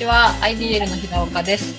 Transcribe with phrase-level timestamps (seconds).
[0.00, 0.34] こんにちは。
[0.40, 1.74] IDL の平岡です。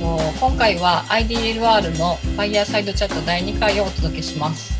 [0.00, 4.78] 今回は IDLR の Fireside Chat 第2回をお届けします。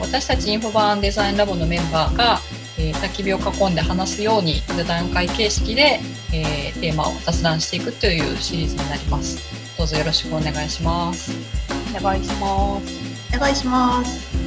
[0.00, 2.38] 私たちインフォバーンデザインラボのメンバーが、
[2.78, 6.00] えー、焚き火を囲んで話すように座談会形式で、
[6.32, 9.76] えー、テーマを雑談していくというシリーズになります。
[9.76, 11.32] どうぞよろしくお願いします。
[11.94, 13.36] お願いします。
[13.36, 14.46] お願いします。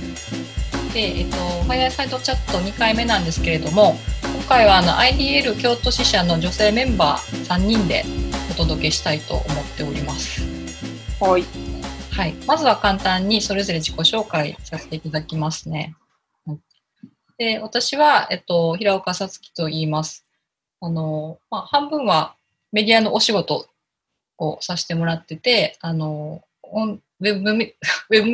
[0.92, 4.19] で、えっと、ファイアサイドチャット2回目なんですけれども今
[4.50, 8.04] 回はあの IDL 京都支社の女性メンバー3人で
[8.50, 9.46] お届けしたいと思っ
[9.78, 10.42] ております。
[11.20, 11.44] はい。
[12.10, 12.34] はい。
[12.48, 15.96] まずは簡単にそれぞれ自己紹介させていただきますね。
[17.38, 20.26] で、私は、えっと、平岡さつきと言います。
[20.82, 22.34] あの、まあ、半分は
[22.72, 23.68] メディアのお仕事
[24.40, 26.42] をさせてもらってて、あの、
[26.74, 27.76] ウェブメ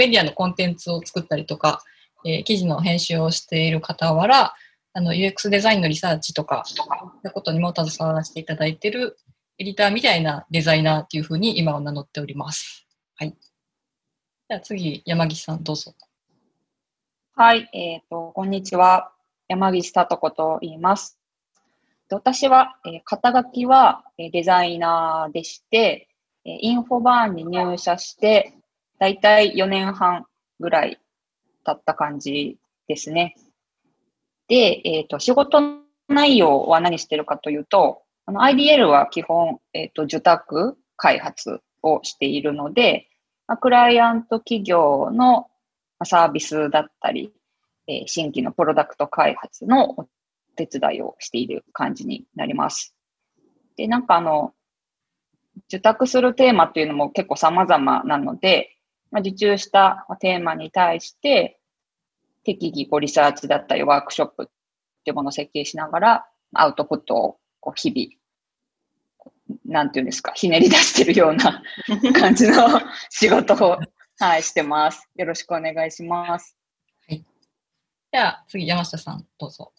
[0.08, 1.84] ディアのコンテンツを作ったりとか、
[2.26, 4.54] えー、記事の編集をしている傍ら、
[4.98, 9.18] あの、UX デザインのリサーチとか、そういうことにも携わらせていただいている
[9.58, 12.88] エディターみたいなデザイナーっていうふうに今は名乗っております。
[13.18, 13.36] はい。
[14.48, 15.94] じゃあ次、山岸さんどうぞ。
[17.36, 19.12] はい、えっ、ー、と、こんにちは。
[19.50, 21.20] 山岸聡子と言います。
[22.10, 26.08] 私は、えー、肩書きは、えー、デザイナーでして、
[26.46, 28.54] えー、インフォバーンに入社して、
[28.98, 30.26] だいたい4年半
[30.62, 31.02] ぐらい
[31.66, 32.58] 経った感じ
[32.88, 33.36] ですね。
[34.48, 35.60] で、えっ、ー、と、仕事
[36.08, 43.08] 内容は何してるかというと、あの IDL は基本、えっ、ー、と、受託開発をしているので、
[43.48, 45.48] まあ、クライアント企業の
[46.04, 47.32] サービスだったり、
[47.88, 50.08] えー、新規のプロダクト開発のお
[50.56, 52.96] 手伝いをしている感じになります。
[53.78, 54.54] で、なんかあの、
[55.68, 58.78] 受託するテーマっていうのも結構様々なので、
[59.12, 61.60] まあ、受注したテーマに対して、
[62.46, 64.48] 適宜こうリサーチだったりワークショップっ
[65.04, 71.62] ていうものを設計しながら、アウトプットをこう日々、なんていうんですか、ひねり出してるような
[72.18, 72.80] 感じの
[73.10, 73.80] 仕事を、
[74.20, 75.10] はい、してます。
[75.16, 76.56] よろしくお願いします。
[77.08, 77.26] はい。
[78.12, 79.74] では、次、山下さん、どうぞ。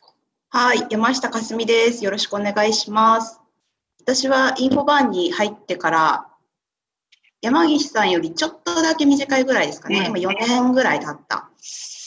[0.50, 2.04] はい、山下かすみです。
[2.04, 3.40] よろしくお願いします。
[4.00, 6.28] 私はインフォバーンに入ってから
[7.42, 10.06] 山岸さんよりちょっとだけ短いぐらいですかね。
[10.06, 11.50] 今4年ぐらい経った。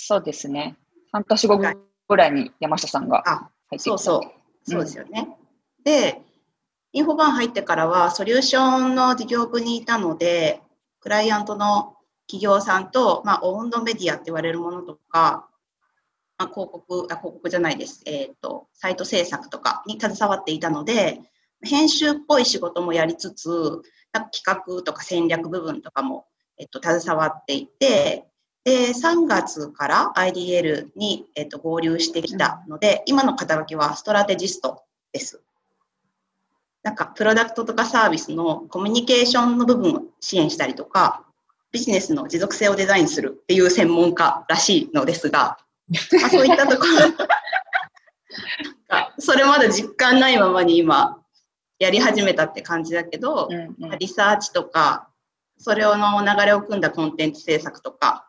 [0.09, 0.75] そうですね。
[1.11, 1.59] 半年後
[2.07, 3.21] ぐらいに山下さんが
[3.67, 3.83] 入ってきた。
[3.83, 4.21] そうそう。
[4.67, 5.37] そうですよね。
[5.77, 6.23] うん、で、
[6.93, 10.63] インフォバン入ってからはソリューションの事業部にいたので、
[10.99, 15.47] クライアントの企業さんと、まあ、オウンドメディアって言われるものとか、
[16.39, 18.01] まあ、広告、あ、広告じゃないです。
[18.07, 21.21] えっ、ー、と、サイト制作とかに携わっていたので、
[21.61, 23.47] 編集っぽい仕事もやりつつ、
[24.11, 26.25] 企画とか戦略部分とかも、
[26.57, 28.28] えっと、携わっていて、
[28.69, 35.41] で、3月から IDL に、えっと、合流してきたので、今の肩書きはストラテジストです。
[36.83, 41.25] なんか、プロダクトとかサービスのコミュニケーションの部分を支援したりとか、
[41.71, 45.57] ビジネスの持続性をデザインするっていう専門家らしいのですが、
[46.21, 46.91] まあ、そういったところ
[49.17, 51.17] それまで実感ないままに今、
[51.79, 55.09] やり始めたって感じだけど、うんうん、リサーチとか、
[55.57, 58.28] それをの流れを組んだコンテンツ制作とか、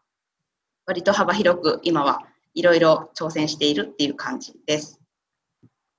[0.87, 2.23] 割と幅広く今は
[2.55, 5.01] いろいろ挑戦しているっていう感じです。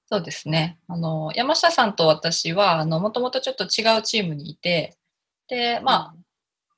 [0.05, 0.77] そうですね。
[0.89, 4.97] あの、山下さんと私は、あの、もともとちょっと違うチームにいて、
[5.47, 6.15] で、まあ、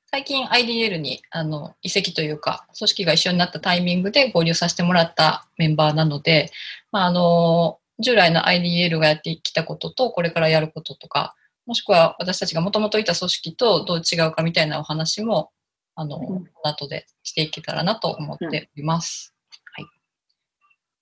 [0.06, 6.52] 最近 IDL にあの移籍というか、組織が一緒になったタイミングで合流させてもらったメンバーなので、
[6.92, 11.34] まあ、あの、従来の IDL がやってきたことと、これからやることとか、
[11.66, 15.50] もしくは私たちがもともといた組織とどう違うかみたいなお話も、
[15.94, 19.34] あの、うん、後でしていけたらなと思っております。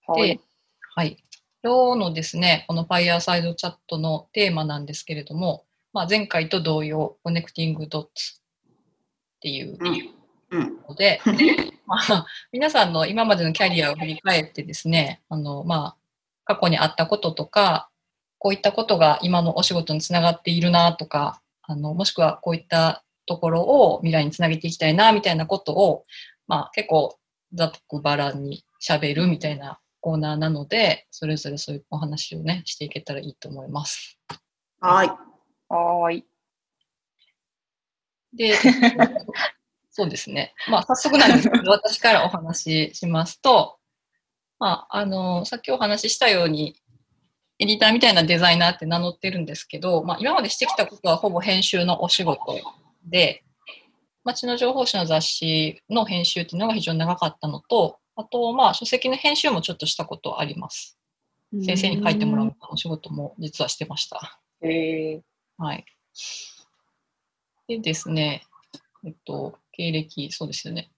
[0.07, 0.37] うん、はい。
[0.37, 0.41] で、
[0.95, 1.17] はい。
[1.65, 9.79] 今日のですね、この Fireside チャットのテーマなんですけれども、まあ、前回と同様、コネクティングドッツっていう
[10.89, 11.39] ので、うん、
[11.87, 15.97] まあ、皆さんの今までのキャリアを振り返ってですね、あの、まあ、
[16.45, 17.89] 過去にあったこととか、
[18.39, 26.05] こういったことが今のお仕事につながっているなとか、あの、もしくはこういったところを未来につなげていきたいな、みたいなことを、
[26.47, 27.17] まあ結構
[27.55, 34.19] ざっくばらんに喋るみたいなコーナーなので、それぞれそういうお話をね、していけたらいいと思います。
[34.81, 35.11] はい。
[35.69, 36.25] はい。
[38.33, 38.55] で、
[39.91, 40.55] そうですね。
[40.69, 43.79] まあ早速なんですけど、 私からお話ししますと、
[44.59, 46.77] まあ、あの、さっきお話ししたように、
[47.59, 52.61] エディターみたいなデザイナーって名乗ってるんですけど、まあ、今までしてきたことはほぼ編集のお仕事
[53.05, 53.45] で、
[54.25, 60.99] 街の情報誌の雑誌の編集っていうのが非常に長かったのと、あと、まあ、書籍の編集もちょっとしたことあります。
[61.65, 64.41] 先生に書いてもらうお仕事も実はしてました。
[64.63, 65.23] へえ。
[65.59, 65.85] はい。
[67.69, 68.45] でですね、
[69.05, 70.91] えっと、経歴、そうですよね。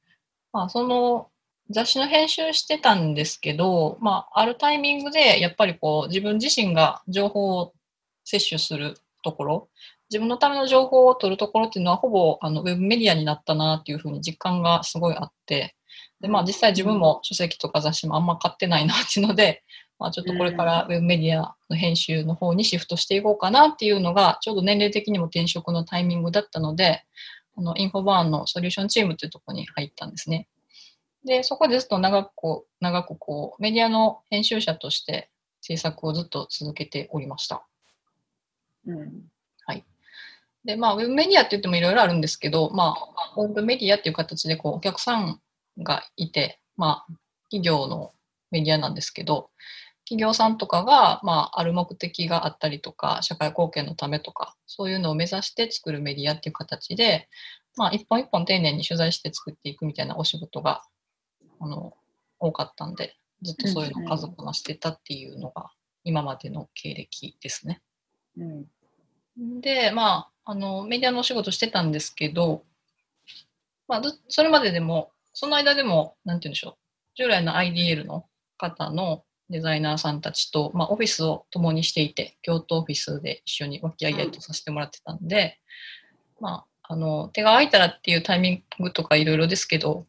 [0.52, 1.28] まあ、その
[1.70, 7.72] 雑誌の編集してたんですけど、まあ、あるタイミングで、やっぱりこう、自分自身が情報を
[8.24, 9.68] 摂取するところ、
[10.14, 15.74] 自分のための情報を取るところっていうのは、ほぼあのウェブメディアになったなっていうふうに実感がすごいあって、
[16.20, 19.64] で、まあ、実際自分も書籍とか雑誌もあんま買ってないなっていうので、
[19.98, 27.02] まあ、ちょっとこれからウェブメディアの編集の方にシフトしていこうかなっていうのが、ちょうど年齢的にも転職のタイミングだったので、
[27.56, 30.46] あの、インフォバーンのソリューションチームっていうところに入ったんですね。
[31.24, 35.28] で、そこでずっと長くこう、長くこう、メディアの編集者として
[35.60, 37.66] 制作をずっと続けておりました。
[38.86, 39.33] うん。
[40.64, 45.40] で、まあ、ウェブメディアって言ってもいろいろあるんですけど、まあ、ウェブメディアっていう形で、こう、お客さん
[45.78, 47.12] がいて、まあ、
[47.50, 48.12] 企業の
[48.50, 49.50] メディアなんですけど、
[50.06, 57.28] 企業さんとかが、まあ、ある目的があったりとか、社会貢献のためとか、そういうのを目指して作るメディアっていう形で、
[57.76, 60.82] まあ、一本一本丁寧に取材して作っていくみたいなお仕事が、
[61.60, 61.94] あの、
[62.38, 65.70] 多かったんで、ずっとそういうのを数こなしてたっていうのが、
[66.04, 67.82] 今までの経歴ですね。
[68.36, 69.60] うん。
[69.60, 72.62] で、まあ、あの、メディアのお仕事してたんですけど、
[73.88, 76.74] まあ、どそれまででも、その間でも、なんて言うんでしょう、
[77.16, 78.26] 従来の IDL の
[78.56, 85.58] 方のデザイナーさんたちと、まあ、オフィスを共にしていて、京都オフィスで一緒に和気あいあいとさせてもらってたんで、
[86.40, 90.06] まあ、あの、手が空いたらっていうタイミングとかいろいろですけど、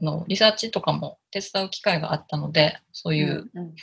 [0.00, 3.74] あのリサーチとかも手伝う機会があったので、そういううん。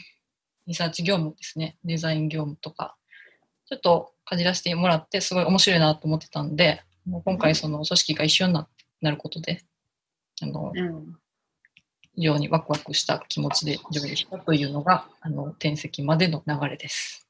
[0.70, 2.96] リサーチ業務ですね、デザイン業務とか、
[3.66, 8.68] ちょっとかじらせてもらって、すごい面白いなと思ってたんで、もう今回、その組織が一緒にな
[9.02, 9.64] なることで、
[10.42, 11.16] あのうん。
[12.16, 17.28] 非常にワクワクした気持ちで上映したというのが、あの転籍までの流れです。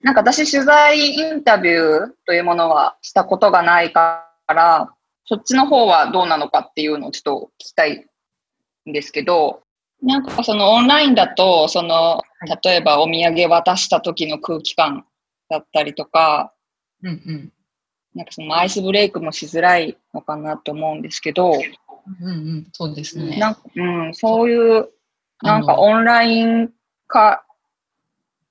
[0.00, 4.94] なんか私取材インタビューというものはしたことがないから、
[5.24, 8.06] そっちの方はどうなのかっていうのをちょっと聞きたい
[8.88, 9.62] んですけど、
[10.02, 12.22] なんかそのオンラインだと、その、
[12.62, 15.06] 例えばお土産渡した時の空気感
[15.48, 16.52] だったりとか、
[17.02, 17.52] うんうん。
[18.14, 21.52] なんかそのアイスブレイクもしづらいのかなと思うんですけど、
[22.20, 23.38] うんうん、そうですね。
[23.38, 24.90] なんか、うん、そういう、
[25.42, 26.70] なんかオンライン
[27.06, 27.44] 化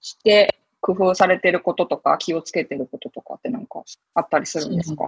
[0.02, 3.84] して工夫されてることとか気をつけてることとかってなんか
[4.16, 5.08] あったりするんですか？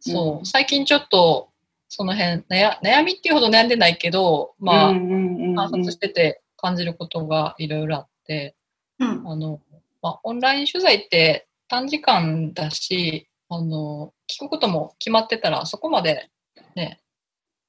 [0.00, 1.48] そう、うん最近ちょっと、
[1.88, 8.54] その辺悩、悩みっていうほど悩んでないけど、まあ、観察してて感じることがいろいろあって、
[8.98, 9.28] うん。
[9.28, 9.60] あの、
[10.04, 16.28] まあ、オンライン取材って短時間だし、あの、聞くことも決まってたら、そこまで、
[16.76, 17.00] ね、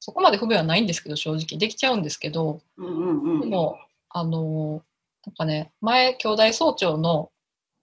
[0.02, 1.58] そこまで不便はないんですけど、正直。
[1.58, 3.40] できちゃうんですけど、うんうんうん。
[3.40, 3.78] でも、
[4.10, 4.82] あの、
[5.26, 7.32] なんかね、前、兄弟総長の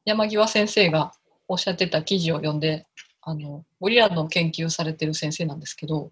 [0.04, 1.14] 山際先生が
[1.48, 2.87] おっしゃってた記事を読んで、
[3.24, 6.10] あの、ゴリラの研究されてる先生なんですけど、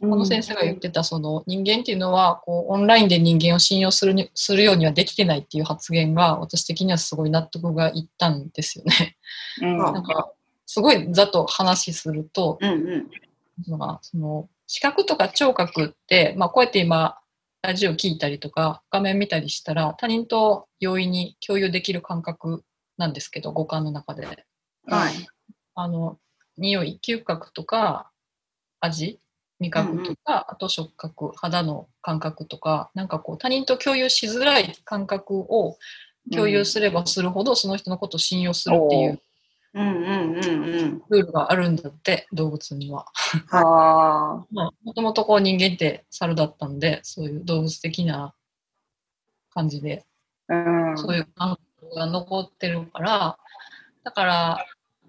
[0.00, 9.16] この先生が言ってた、その人間っていうのは、こう、オンラインで人間を信用するにするようにはできてないっていう発言が、私的にはすごい納得がいったんですよね。
[9.62, 10.30] うんあ なんか、
[10.66, 13.10] すごいざっと話すると、うんうん。
[14.02, 17.18] その視覚とか聴覚って、まあ、こうやって今、
[17.62, 22.64] ラジオ聞いたりとか、画面見たりしたら、他人と容易に共有できる感覚
[22.98, 24.26] なんですけど、五感の中で。
[24.86, 25.12] はい。
[25.74, 26.18] あの、
[26.58, 28.10] 匂い、嗅覚とか、
[28.80, 29.20] 味、
[29.60, 35.78] 味覚とか、あと触覚、肌の感覚とか、なんかこう、他人と共有しづらい感覚を
[36.32, 39.22] 共有すればするほど、その人のことを信用するっていう
[39.74, 41.02] うんうんうんうん。
[41.08, 43.06] ルールがあるんだって、動物には。
[43.50, 48.34] あ まあ、もともとこう人間って猿だったんで、そういう動物的な
[49.50, 50.04] 感じで、
[50.48, 50.98] あ、うん。
[50.98, 53.38] そういう感覚が残ってるから、
[54.04, 54.66] だから、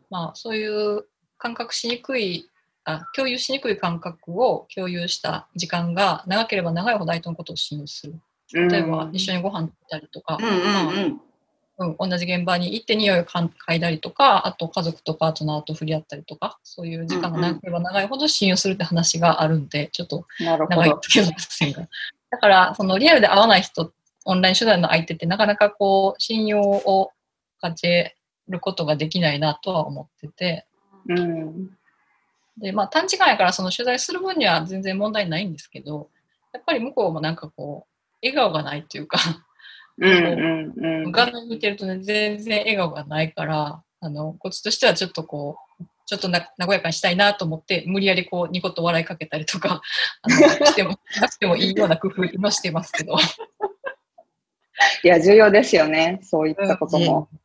[0.09, 1.07] まあ、そういう
[1.43, 2.49] 感覚しにくい、
[2.85, 8.15] あ共有しにくい感覚を共有した時間が長ければ長いほど相手のことを信用する。
[8.53, 11.19] 例えば、一緒にご飯食べたりとか、うん
[11.97, 20.25] 同じ現場に行って匂いを嗅いだりとか、あと家族とパートナーと触れ合ったりとか、そういう時間が長ければ長いほど信用するって話があるんで、ちょっと。
[20.39, 21.89] 長いつけませんが。
[22.29, 23.91] だから、そのリアルで会わない人、
[24.25, 27.11] オンライン取材の相手ってなかなかこう、信用を
[27.59, 27.87] 勝ち
[28.47, 30.67] ることができないなとは思ってて、
[31.07, 31.69] うん。
[32.57, 36.09] で、まあ短時間やからその取材する分には全然問題ないんですけど、
[36.53, 39.19] やっぱり向こうもなんかこう、笑顔がないっていうか、
[39.97, 41.11] うんうんうん。
[41.11, 49.81] 画面見てるとね、全然笑顔がないから、あの、こっちとしてはちょっとこう、ちょっとな和やかにしたいなと思って、無理やりこう、ニコッと笑いかけたりとか、
[50.21, 53.15] あの、 しても、なくてもいいような工夫今してますけど。
[55.03, 56.19] いや、重要ですよね。
[56.23, 57.29] そういったことも。
[57.31, 57.43] うん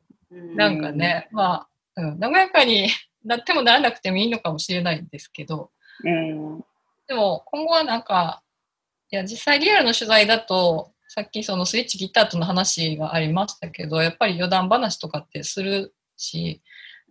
[0.57, 2.91] なんかね、まあ、うん、和やかに
[3.25, 5.71] なってもならなくてもいいのかもしれないんですけど、
[6.05, 6.65] うん。
[7.07, 8.43] でも今後はなんか、
[9.11, 16.61] いや、実際リアルの取材だと、さっきそのスイッチギターとの話がありましたけど、やっぱり余談話とかってするし、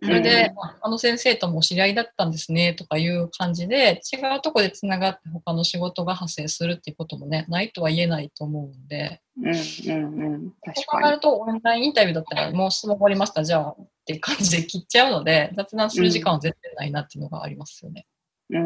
[0.00, 9.46] それで、ああの先生ともお知り合いだったんですねとかいう感じで、違うとこでつながって他の仕事が発生するっていうこともね、ないとは言えないと思うので、うん。
[9.48, 9.54] うん。
[9.54, 10.52] うん。
[10.64, 11.10] 確そう考。
[11.10, 13.76] るとオンラインインタビューだったらもう質問終わりました、じゃあ
[14.08, 18.06] っていう感じで切っちゃうので、雑談する時間は絶対ないなっていうのがありますよね。
[18.50, 18.58] だ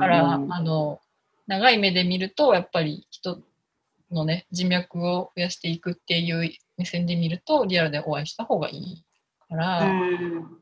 [0.00, 1.00] から、あの、
[1.46, 3.40] 長い目で見ると、やっぱり人
[4.10, 9.04] のね、人脈を増やしていくっていう目線で見ると、リアルでお会いした方がいい
[9.48, 10.58] から、うん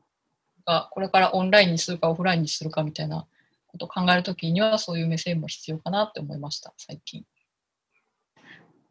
[0.66, 3.24] がこれからオンラインにするかオフラインにするかみたいな
[3.68, 7.24] ことを考えるときには、そういう目線も必要かなって思いました、最近。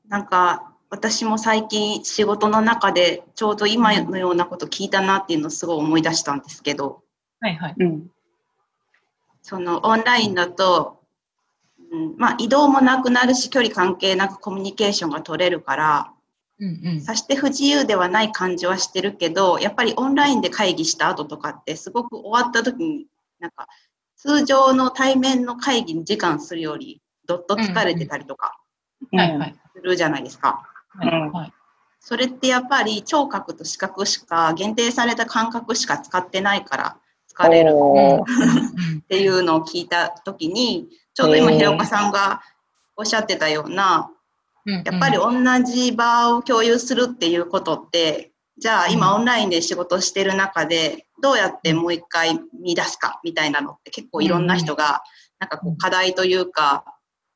[0.08, 7.02] なんか私も最近仕事の中でちょうど今のようなこと聞いたなっていうのをすごい思い出したんですけど
[7.40, 7.76] はいはい。
[7.78, 8.12] うん。
[9.42, 11.02] そのオンラインだと、
[11.92, 16.12] うんまあ、移動もなくなるし距離関係なくコミュニケーションが取れるから
[16.60, 17.02] うんうん。
[17.02, 23.08] さして不自由ではない感じはしてるけどやっぱりオンラインで会議した後とかってすごく終わった時に
[23.40, 23.68] なんか
[24.16, 28.58] 通常の対面の会議に時間するよりどっと疲れてたりとか
[29.12, 29.56] はいはい。
[29.76, 30.64] するじゃないですか。
[30.98, 31.08] はい。
[31.10, 31.32] うん。
[31.32, 31.54] はい。
[32.00, 36.98] それってやっぱり聴覚と視覚しか限定された感覚しか使ってないから
[37.36, 37.74] 疲れる。
[39.00, 42.42] っていうのを聞いた時にちょうど今平岡さんが
[42.96, 44.12] おっしゃってたような
[44.66, 44.84] うん。
[44.86, 45.32] やっぱり同
[45.64, 55.04] じ場を共有するっていうことってじゃあ今オンラインで仕事してる中でどうやってもう一回見出すかみたいなのって結構いろんな人が
[55.40, 56.86] なんかこう課題というか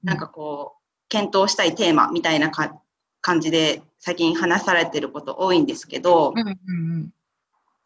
[0.03, 2.79] なんかこう検討したいテーマみたいなか
[3.21, 7.13] 感じで最近話されてること多いんですけどうんうんうん。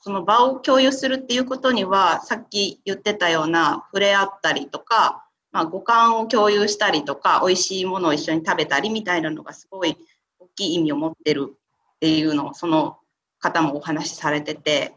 [0.04, 9.98] その場を共有するっていうことにはさっき言ってたような触れ合ったりとか、まあ、五感を共有したりとか美味しいものを一緒に食べたりみたいなのがすごい
[10.40, 12.98] 大きい意味を持ってるっていうのをその
[13.40, 14.94] 方もお話しされてて。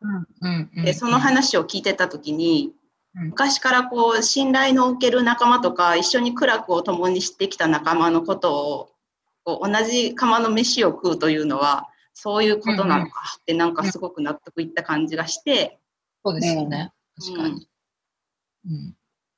[0.00, 0.84] うんうんうん。
[0.84, 2.72] でその話を聞いてた時に
[3.14, 3.26] うん。
[3.28, 8.91] 昔からこう信頼のおける仲間とか一緒に苦楽を共にしてきた仲間のことを
[9.44, 15.78] こう同じ釜の飯を食うというのはそういうことなのかってなんかすごく納得いった感じがして
[16.24, 16.92] そうですよね。
[17.18, 17.68] うん確かに。
[18.66, 18.96] うん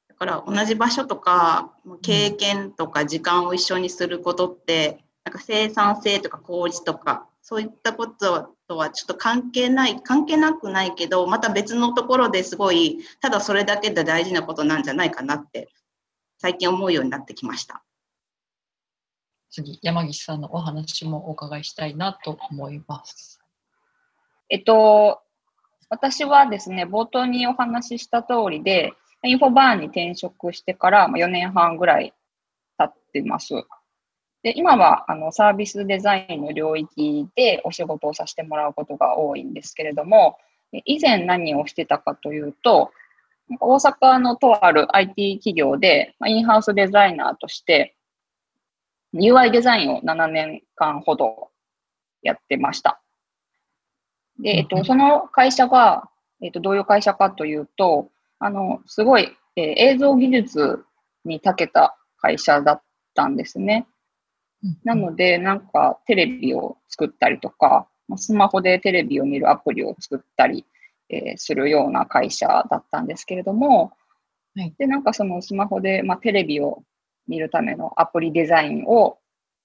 [0.09, 15.69] だから同じ場所とか経験とか時間を一緒にすることってなんか生産性とか効率とかそういったこととはちょっと関係ない関係なくないけどまた別のところですごいただそれだけで大事なことなんじゃないかなって
[16.39, 17.83] 最近思うようになってきました。
[19.55, 23.41] 次、山岸さんのお話もお伺いしたいなと思います。
[24.51, 25.21] えっと、
[25.89, 28.93] 私はですね、冒頭にお話しした通りで、
[29.23, 32.13] インフォバーンに転職してから4年半ぐらい
[32.79, 33.55] 経ってます。
[34.43, 40.37] で、今はあのサービスデザインの領域でお仕事をさせてもらうことが多いんですけれども、
[40.85, 42.91] 以前何をしてたかというと、
[43.61, 47.95] 大阪のとある IT 企業で、インハウスデザイナーとして、
[49.15, 51.51] UI デザインを7年間ほど
[52.23, 53.01] やってました。
[54.41, 56.09] で、えっと、その会社が、
[56.43, 58.09] えっと、どういう会社かというと、
[58.41, 60.85] あの、すごい、えー映像技術
[61.25, 62.83] に長けた会社だっ
[63.15, 63.87] たんですね。
[64.83, 70.67] なので、なんかテレビを作ったりとか、まあスマホでテレビを見るアプリを作ったり、
[71.09, 73.93] えーするような会社だったんですけれども、
[74.57, 76.83] はいで、なんかそのスマホで、まあ、テレビを
[77.29, 79.19] 見るためのアプリデザインを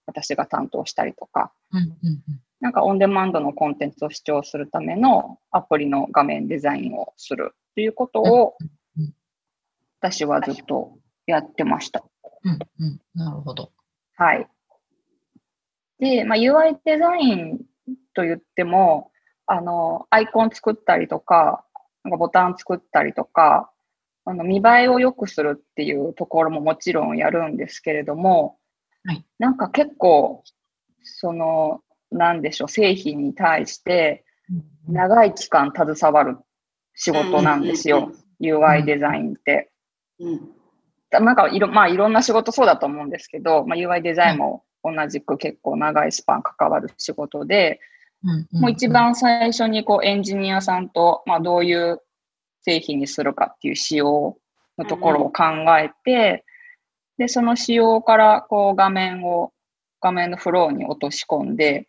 [0.05, 8.57] 私が担当したりとか、うんうんうんなんかオンデマンドのコンテンツを視聴するためのアプリの画面デザインをするということを
[10.01, 12.03] 私はずっとやってました。
[12.43, 13.71] うんうんなるほど。
[14.15, 14.47] はい。
[15.99, 17.59] で、まあ、UI デザイン
[18.13, 19.11] と言っても、
[19.45, 21.63] あの、アイコン作ったりとか、
[22.03, 23.71] なんかボタン作ったりとか、
[24.29, 28.57] あの見栄えを良くするっていうところももちろんやるんですけれども、
[29.03, 29.25] はい。
[29.39, 30.43] なんか結構、
[31.01, 31.81] その、
[32.11, 34.23] なんでしょう、製品に対して
[34.87, 36.37] 長い期間携わる
[36.93, 39.71] 仕事なんですよ、UI デザインって。
[40.19, 40.51] うん。
[41.11, 47.79] なんかいろ、まあいろんな仕事そうだと思うんですけど、まあ UI デザインも同じく結構長いスパン関わる仕事で、
[48.23, 48.61] うんんん。
[48.61, 51.99] もう一番最初にこうエンジニアさんと、まあどういう
[52.69, 54.37] 製品にするかっていう仕様
[54.77, 55.43] のところを考
[55.79, 56.45] えて、
[57.17, 59.51] で、その仕様からこう画面を、
[60.01, 61.87] 画面のフローに落とし込んで、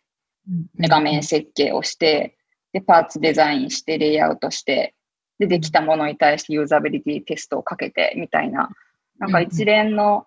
[0.49, 2.35] うんで画面設計をして、
[2.73, 4.95] で、パーツデザインして、レイアウトして、
[5.37, 8.69] で、できたものに対してユーザビリティテストをかけて、みたいな、
[9.19, 10.25] なんか一連の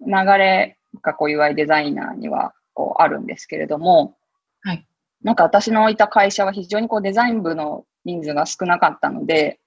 [0.00, 4.16] 流れがこう UI デザイナーにはこうあるんですけれども、
[4.62, 4.86] はい。
[5.22, 9.58] なんか私のいた会社は非常にこうデザイン部の人数が少なかったので、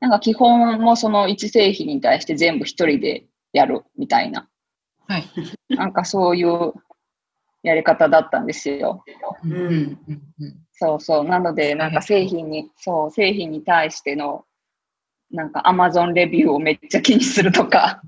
[0.00, 4.48] なんか基本もその1製品に対して全部一人でやるみたいな、
[5.08, 5.24] はい。
[5.68, 6.72] なんかそういう
[7.62, 9.02] やり方だったんですよ。
[9.44, 9.98] うん
[10.72, 11.24] そうそう。
[11.24, 14.44] なので、なんか製品に、そう、製品に対しての、
[15.30, 18.02] なんか Amazon レビューをめっちゃ気にするとか、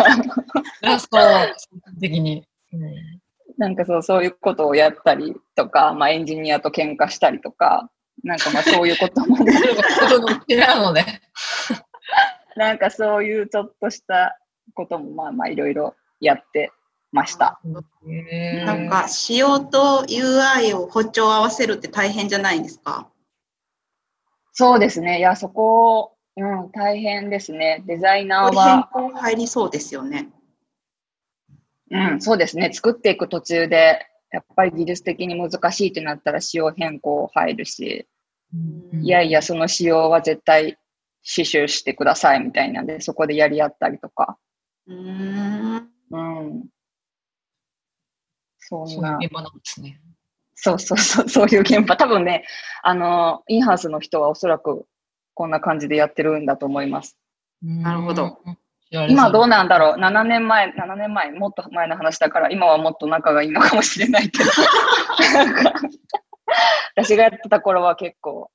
[0.00, 0.34] なんか、
[0.80, 2.44] ラスト、基本的に。
[2.72, 3.22] うん
[3.58, 7.90] なんかそう、そういうことをやったりとか、まあエンジニアと喧嘩したりとか、
[8.22, 11.20] なんかまあそういうことも、ね、ことのね。
[12.56, 14.38] なんかそういうちょっとした
[14.74, 16.70] こともまあまあいろいろやって
[17.10, 17.60] ました。
[18.64, 23.08] なんか仕様と UI を歩調合わせるって大変じゃないんですか？
[24.52, 25.18] そうですね。
[25.18, 27.82] いや、そこ、うん、大変ですね。
[27.86, 30.28] デザイナーこれ変は、更入りそうですよね。
[31.90, 32.70] うん、そうですね。
[32.72, 38.11] 作っていく途中で、やっぱり技術的に難しいってなったら仕様変更入るし、うん
[38.92, 40.78] いやいや、その仕様は絶対
[41.24, 44.36] 刺繍してくださいみたいなんで、そこでやり合ったりとか。
[44.86, 45.88] うーん。
[46.10, 46.64] うん。
[48.58, 50.00] そそんな、ういう現場なんですね。
[50.54, 51.96] そうそうそう、そういう現場。
[51.96, 52.44] 多分ね、
[52.82, 54.86] あの、インハウスの人はおそらく
[55.34, 57.18] こんな感じでやってるんだと思います。
[57.62, 58.38] なるほど
[58.90, 64.50] 今どうなんだろう ?7 年前、7年前、もっと前の話だから、今はもっと仲がいいのかもしれないけど。
[66.96, 68.50] 私がやってた頃は結構、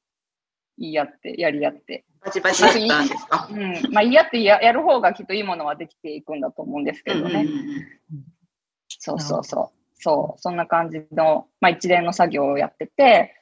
[0.78, 2.06] 言い合って、やり合って。
[2.24, 3.48] バチバチだったんですか？
[3.52, 3.94] うん。
[3.94, 7.30] まあ、言い合ってややる方がきっといいものはできていくんだと思うんですけどね。
[7.30, 7.88] うんうんうん
[9.00, 9.78] そうそうそう。
[9.96, 13.34] そう、そんな感じの、まあ、一連の作業をやってて、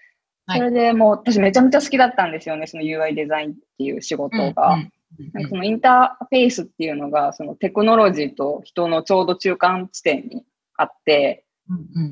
[0.47, 4.73] はいそれでもう私めちゃめちゃ好きだったんですよね、その UI デザインっていう仕事が。
[4.73, 4.91] うんうん
[5.33, 10.43] なんかそのインターフェースっていうのが、そのテクノロジーと人のちょうど中間地点に
[10.75, 11.44] あって、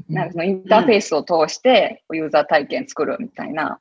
[0.10, 3.80] なんかそのインターフェースを通してユーザー体験作るみたいな、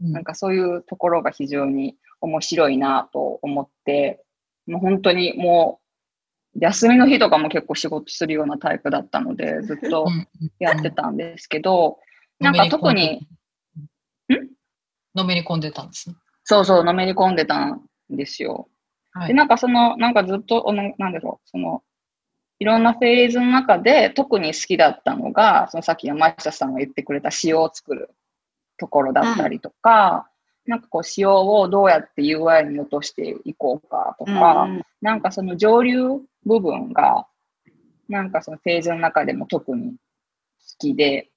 [0.00, 4.22] うんなんかそういうところが非常に面白いなと思って、
[4.66, 5.80] もう本当にも
[6.54, 10.06] う、休みの日とかも結構仕事するようなタイプだったので、ずっと
[10.58, 11.98] やってたんですけど、
[12.40, 13.26] なんか特に、
[15.14, 16.16] のめり込んでたんですね。
[16.44, 18.68] そうそう、のめり込んでたんですよ。
[19.14, 19.34] で、はい。
[19.34, 21.82] なんかその、なんかずっと、おななんだろう、その、
[22.58, 28.10] いろんなフェーズの中で特に好きだったのが、そのさっき山下さんが言ってくれた仕様を作る
[28.78, 30.28] ところだったりとか、
[30.64, 37.26] なんかこう仕様をどうやって UI に落としていこうかとか、うんなんかその上流部分が、
[38.08, 39.96] なんかそのフェーズの中でも特に好
[40.78, 41.30] きで、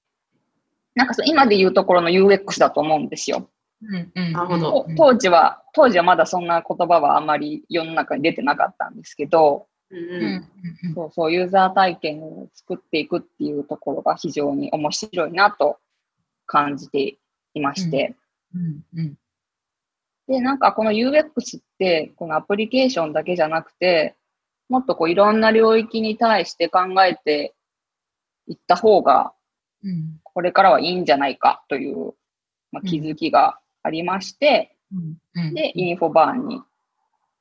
[0.96, 3.50] なんかその今で言うところの UX だと思うんですよ。
[3.84, 4.32] うんうん。
[4.34, 4.72] なるほど。
[4.72, 9.68] と当時は、当時はまだそんな言葉はあまり世の中に出てなかったんですけど、
[10.94, 15.80] そうそう、ユーザー体験を作っていくっていうところが非常に面白いなと
[16.46, 17.18] 感じて
[17.54, 18.16] いまして。
[18.54, 19.18] うんうん。
[20.28, 24.16] で、なんかこの UX って、このアプリケーションだけじゃなくて、
[24.70, 27.56] もっとこういろんな領域に対して考えて
[28.48, 29.34] いった方が、
[29.84, 30.20] うん。
[30.24, 32.14] これからはいいんじゃないかという、
[32.72, 34.76] まあ、気づきがありまして、
[35.54, 36.62] で、インフォバーンに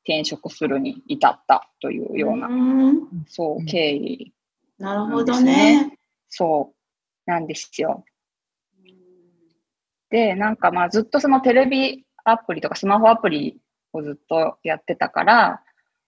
[0.09, 4.33] 転職するに至ったというような、うんそうう、ん経緯、
[4.79, 5.99] なるほどね。
[6.31, 6.73] そ
[7.27, 8.05] う、なんですよ。
[10.11, 13.61] で、なんかまあずっとそのテレビアプリとかスマホアプリ
[13.93, 15.61] をずっとやってたから、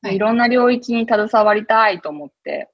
[0.03, 2.71] はいい、ろんな領域に携わりたいと思って、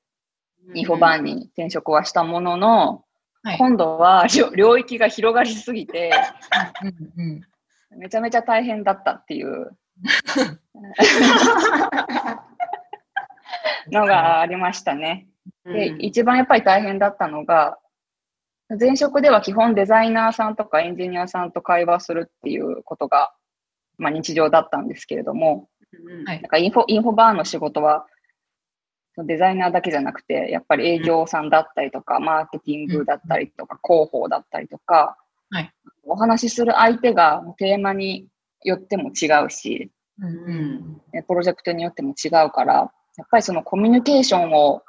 [0.74, 1.34] インフォバに。
[1.34, 6.10] に転職はしたものの、はい今度は領 領域が広がりすぎて、
[7.96, 9.76] めちゃめちゃ大変だったっていう
[13.90, 15.28] のがありましたね。
[15.64, 16.00] で、うん。
[16.00, 17.78] 一番やっぱり大変だったのが、
[18.80, 23.32] 前職では基本デザイナーさんとかエンジニアさんと会話するっていうことが、
[23.96, 25.68] まあ、日常だったんですけれども、
[26.24, 28.06] なんかインフォインフォバーンの仕事は、
[29.18, 35.16] デザイナーだけじゃなくて、やっぱり営業さんだったりとか、マーケティングだったりとか、広報だったりとか、
[35.50, 35.72] はい。
[36.04, 38.26] お話しする相手がテーマに
[38.66, 44.82] よっても違うし、うんプロジェクトによっても違うから、やっぱりそのコミュニケーションを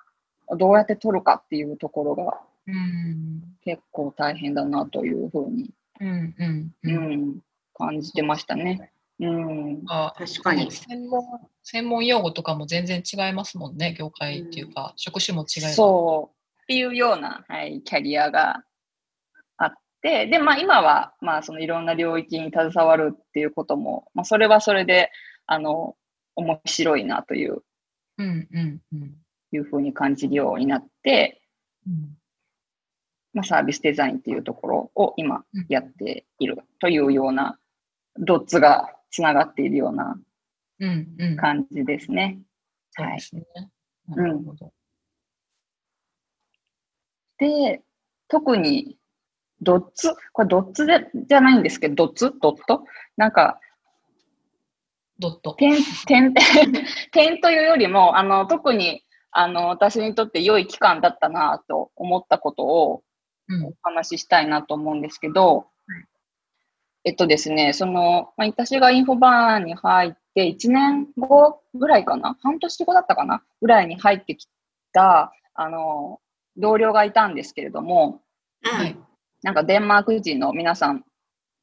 [0.58, 7.40] どうやって取るかっていうところがうん結構大変だなというふうに、うんうんううんん、
[7.74, 8.92] 感じてましたね。
[9.20, 9.84] うん。
[9.88, 10.72] あ確かに。
[10.72, 11.24] 専門
[11.64, 15.76] 専門用語とかも全然違いますもんね、業界っていうか、職種も違います。
[15.76, 16.64] そう。
[16.64, 18.64] っていうような、はい、キャリアが
[20.08, 25.12] て、て、で、まあ今は、まあそのいろんな領域に携わるっていうことも、まあそれはそれで、
[25.46, 25.96] あの、
[26.36, 27.64] 面白いなという、
[28.18, 29.16] うんうんうん。
[29.54, 31.42] いうふうに感じるようになって、
[31.88, 32.18] うん
[33.34, 37.60] まあサービスデザインっていうところを今うんやっているというような、
[38.20, 40.18] ドッツがつながっているような
[40.80, 41.38] うんうん。
[41.38, 42.40] 感じですね。
[42.96, 43.22] はい。
[43.22, 43.70] そうですね。
[44.08, 44.72] なるほど。
[47.40, 47.82] で、
[48.28, 48.98] 特に、
[49.62, 52.34] ドッツ、これドッツでじゃないんですけど、ドッツ？
[52.42, 52.84] ドット？
[53.16, 53.60] なんか、
[55.20, 55.54] ドット。
[55.54, 56.34] 点、点、
[57.12, 63.04] 点というよりも、あの、特に、あの、私にとって良い期間だったなと思ったことを
[63.50, 63.66] うん。
[63.68, 65.68] お話ししたいなと思うんですけど、
[67.04, 72.38] えっとですね、その、まあ、私がインフォバーンに入って1年後ぐらいかな？
[72.42, 73.42] 半年後だったかな？
[73.62, 74.50] ぐらいに入ってき
[74.92, 76.20] た、あの、
[76.58, 78.22] 同僚がいたんですけれども、
[78.64, 78.98] はい。
[79.48, 81.06] なんかデンマーク人の皆さん、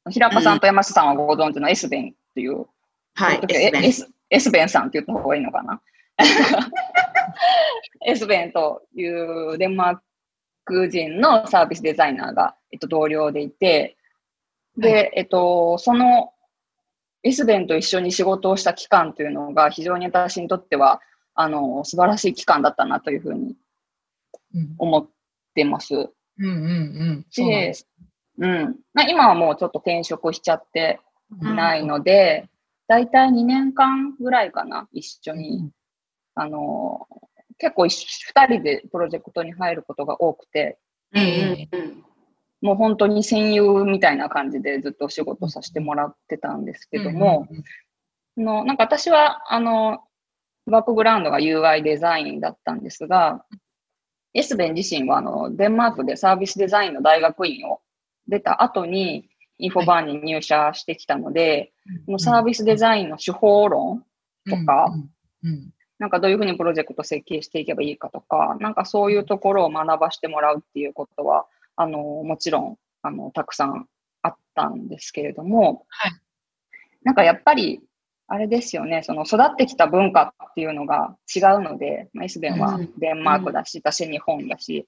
[0.09, 2.65] 平岡さんと山下さんはご存知のエスベンっていう、
[3.13, 5.79] はい、え S 弁エスエスベンさんって言った方がいいのかな？
[8.07, 9.99] エスベンというデンマー
[10.65, 13.97] ク人のサービスデザイナーが、えっと、同僚でいて、
[14.75, 16.33] で、はえっと、その
[17.21, 21.01] エスベンと一緒に仕事をした期間というのが非常に私にとっては、
[21.35, 23.55] あの、素晴らしい期間だったなというふうに
[24.55, 24.75] うん。
[24.79, 25.07] 思っ
[25.53, 25.93] てます。
[25.93, 27.25] うんうんうん。
[27.29, 27.87] そうなんです。
[28.37, 28.79] うん。
[28.93, 30.99] まあ、今はもうちょっと転職しちゃって
[31.39, 32.49] ないので、
[32.87, 35.61] だいたい2年間ぐらいかな、一緒うに。
[35.63, 35.71] ん
[36.35, 37.07] あの、
[37.57, 40.77] 結構一緒二人でプロジェクトに入ることが多くて、
[41.13, 42.05] うんうんうん
[42.61, 47.63] もう本当に戦友みたいな感じでずっとお仕事させてもらってたんですけども、うんうん
[48.37, 49.99] あのなんか私は、あの、
[50.65, 53.45] バックグラウンドが UI デザインだったんですが、
[54.35, 57.79] エスベン自身はあのデンマークでサービスデザインの大学院を
[58.27, 61.71] 出た後にインフォバーンに入社してきたので、
[62.05, 64.03] このサービスデザインの手法論
[64.49, 64.91] とか、
[65.43, 65.49] うん。
[65.49, 65.69] うん。
[65.97, 71.45] なんかどういうふうにプロジェクト設計していけばいいかとか、なんかそういうところを学ばしてもらうっていうことは、
[71.77, 73.87] あの、もちろん、あの、たくさん
[74.21, 76.11] あったんですけれども、はい。
[77.03, 77.81] なんかやっぱり、
[78.27, 82.93] あれですよね、その育ってきた文化っていうのが違うので、まあ、エスベンはうん。
[82.97, 84.87] デンマークだし、私日本だし、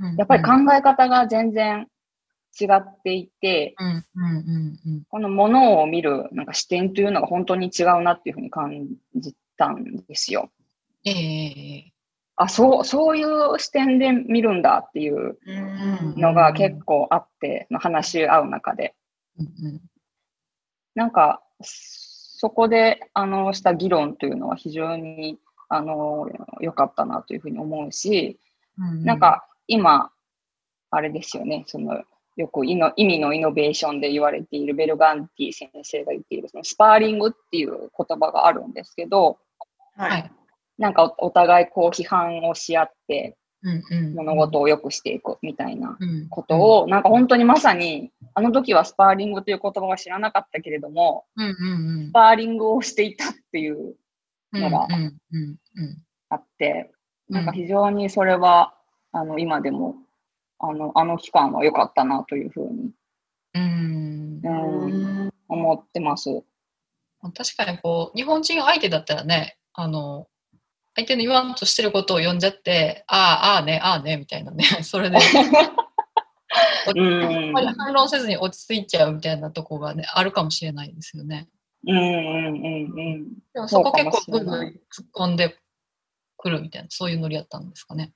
[0.00, 0.16] うん。
[0.16, 1.86] やっぱり考え方が全然
[2.58, 3.88] 違っていて、うん。
[3.88, 4.02] うん。
[4.14, 4.80] うん。
[4.86, 5.02] うん。
[5.08, 10.50] このものを見るなんか視点というのが本当に違うなっていうふうに感じたんですよ。
[11.04, 11.92] ええ
[12.40, 16.14] あ、そう、そういう視点で見るんだっていううん。
[16.16, 18.94] のが結構あって、の話し合う中で。
[19.38, 19.46] うん。
[19.46, 19.80] うん。
[20.94, 21.42] なんか、
[22.40, 26.28] そこで、あの、した議論というのは非常に、あの、
[26.60, 28.38] 良かったなというふうに思うし、
[28.78, 30.12] うんなんか、今、
[30.92, 32.00] あれですよね、その、
[32.36, 39.40] よく意の意味のイノベーションで言われているベルガンティ先生が言っている、そのスパーリングっていう言葉があるんですけど、
[39.96, 40.30] ははいい。
[40.80, 44.14] なんかおお互いこう批判をし合ってうんうん。
[44.14, 46.28] 物事を良くしていくみたいなうん。
[46.28, 53.96] ことを、なんか本当にまさに、あの時はスパーリングという言葉は知らなかったけれども、うんうんスパーリングをしていたっていう
[54.52, 54.86] うんのが
[56.30, 56.90] あって、
[57.28, 58.74] うんなんか非常にそれは、
[59.12, 59.96] あの、今でも、
[60.58, 62.90] あの、あの期間は良かったなというふうに、
[63.54, 64.40] うん。
[64.42, 66.42] う、うんん思ってます。
[67.20, 70.28] 確かにこう日本人相手だったらねあの
[70.98, 75.18] 相手の言わんとしてることを読んじゃってああああねああねみたいなね それで
[76.96, 81.48] うんまり反論せずに落ち着いちゃうみたいなとこがねあるかもしれないですよね。
[81.86, 83.32] うんうんうんうん。
[83.54, 85.56] でもそこ結構ぐんぐん突っ込んで
[86.36, 88.12] くるみたいなそういうノリやったんですかね。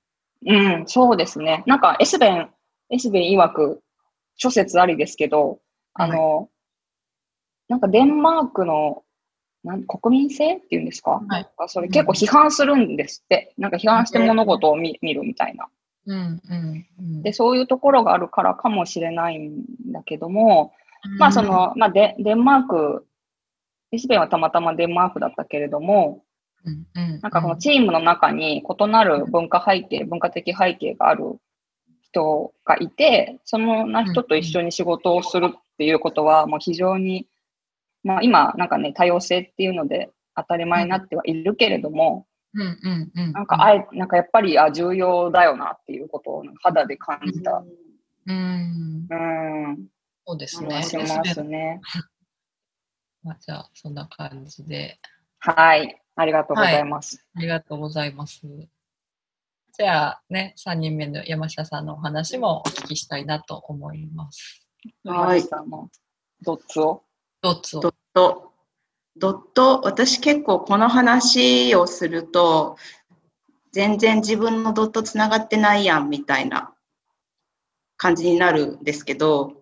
[0.46, 1.62] うん、そうですね。
[1.66, 2.50] なんか、エスベン、
[2.90, 3.82] エスベン曰く、
[4.36, 5.60] 諸説ありですけど、
[5.94, 6.48] あの、
[7.68, 9.01] なんかデンマークの、
[9.64, 11.28] なん国民性っていうんですか、はい。
[11.28, 13.54] なんかそれ結構批判するんですって。
[13.58, 15.68] なんか批判して物事を見見るみたいな。
[16.06, 20.72] うんうんうん、で、そういうところがあるからかもしれないんだけども、
[21.18, 23.06] まあその、まあデデンマーク、
[23.92, 26.24] エスベンはたまたまデンマークだったけれども、
[26.64, 31.38] うんうん、なんかこのチームの中に異なる文化背景、文化的背景がある
[32.02, 37.26] 人がいて、そのな人と一緒に仕事をするっていうことは、もう非常に、
[38.04, 47.62] まあ今なんかね、多様性っていうので当たり前になってはいるけれども、うんうんうん、なんかあえ、なんかやっぱりあ重要だよなっていうことを肌で感じた。
[48.26, 49.86] うん、うん、
[50.26, 50.74] そうです気ね。
[50.74, 51.80] がしますね。
[53.22, 54.98] まあ、じゃあ、そんな感じで、
[55.38, 56.00] はい。
[56.14, 57.24] ありがとうございます。
[57.36, 58.42] ありがとうございます。
[59.78, 64.68] じゃあね、3人目の山下さんのお話もお聞きしたいなと思います。
[65.04, 65.40] はい。
[65.40, 65.88] さんの
[66.42, 67.04] ドッツを？
[67.42, 67.80] ドッ。
[67.80, 68.52] ドット。
[69.16, 72.76] ドット、私結構この話をすると、
[73.72, 76.72] 全然自分のドットつながってないやんみたいな
[77.96, 79.54] 感じになるんですけど、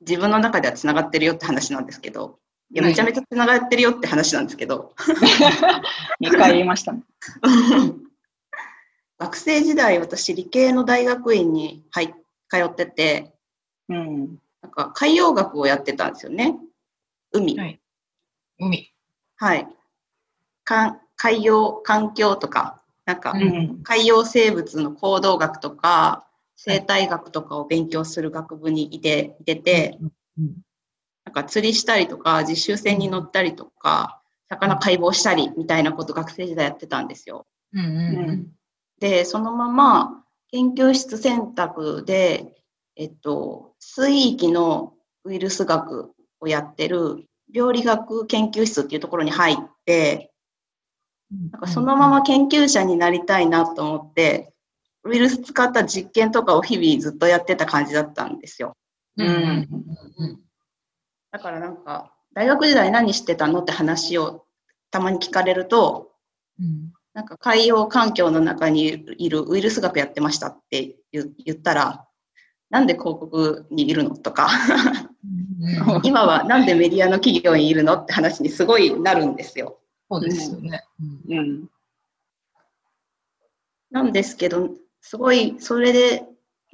[0.00, 2.38] 自分の中ではつながってるよって話なんですけど、
[2.72, 4.94] いや、めちゃめちゃつながってるよって話なんですけど。
[6.20, 7.02] 2回言いましたね。
[9.18, 12.14] 学生時代、私、理系の大学院に入
[12.48, 13.34] 通ってて、
[13.88, 16.58] うん、なんか海洋学をやってたんですよね。
[17.32, 17.56] 海。
[17.56, 17.80] はい、
[18.58, 18.92] 海。
[19.36, 19.68] はい。
[20.64, 23.32] か海洋環境とか、なんか、
[23.84, 26.26] 海洋生物の行動学とか、
[26.56, 29.98] 生態学とかを勉強する学部にいて、いてて、
[31.24, 37.46] なんか釣りしたりとか、実習船に乗ったりとか、魚解剖したりみたいなこと学生時代やってたんですよ。
[37.72, 38.46] うんうんうん、
[38.98, 42.56] で、そのまま研究室選択で、
[42.96, 50.32] えっと、水域のウイルス学をやってる病理学研究室っていうところに入って、
[51.52, 54.52] なんかそのまま研究者になりたいなと思って、
[55.04, 58.76] ウイルス使った実験とかを日々ずっとやってた感じだったんですよ。
[59.16, 59.68] うん。
[61.30, 64.46] だからなんか、大学時代何してたのって話を
[64.90, 66.12] たまに聞かれると、
[66.58, 72.06] うん、なんか海洋環境の中にいるウイルス学やってましたって言ったら、
[72.70, 74.48] なんで広告にいるのとか
[76.02, 79.78] 今はなんでメディアの企業にいるのって話にすごいなるんですよ。
[80.10, 80.82] そうですよね。
[81.28, 81.68] うん、うん、
[83.90, 86.24] なんですけど、すごい、それで、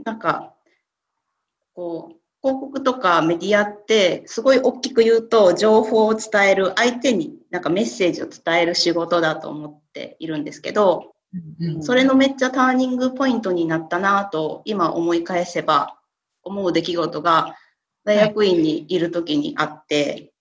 [0.04, 0.54] なんか、
[1.74, 11.11] こう、広告とかメディアって、すごい大きく言うと、情報を伝える、相手になんかメッセージを伝える仕事だと思っているんですけど、
[11.80, 15.98] それのめっちゃターニングポイントになったなと、今思い返せば
[16.42, 17.56] 思う出来事が、
[18.04, 20.32] 大学院にいる時にあって、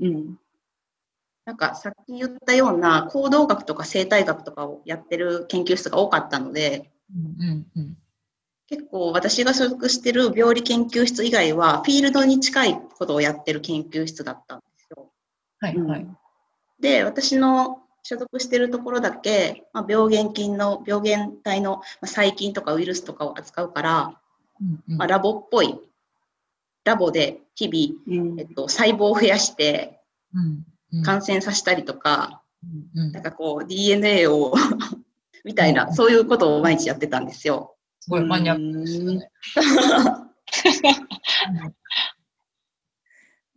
[0.00, 0.38] うん。
[1.44, 7.96] なんかさっき言ったような行動学とか生態学とかをやってる研究室が多かったので、うんうん、
[8.68, 15.12] 結構私が所属してる病理研究室以外はフィールドに近いことをやってる研究室だったんですよ。
[15.60, 16.06] はいはい。
[16.80, 24.20] で、私の所属してるところだけ、まあ、病原菌の、病原体の細菌とかウイルスとかを扱うから、
[24.60, 25.74] うんうん、まあ、ラボっぽい、
[26.84, 29.98] ラボで日々、うん、えっと、細胞を増やして、
[31.04, 32.42] 感染させたりとか、
[32.94, 34.54] うんうん、なんかこう DNA を
[35.44, 37.74] みたいな、そういうことを毎日やってたんですよ。
[37.98, 39.30] すごいマニアックですね。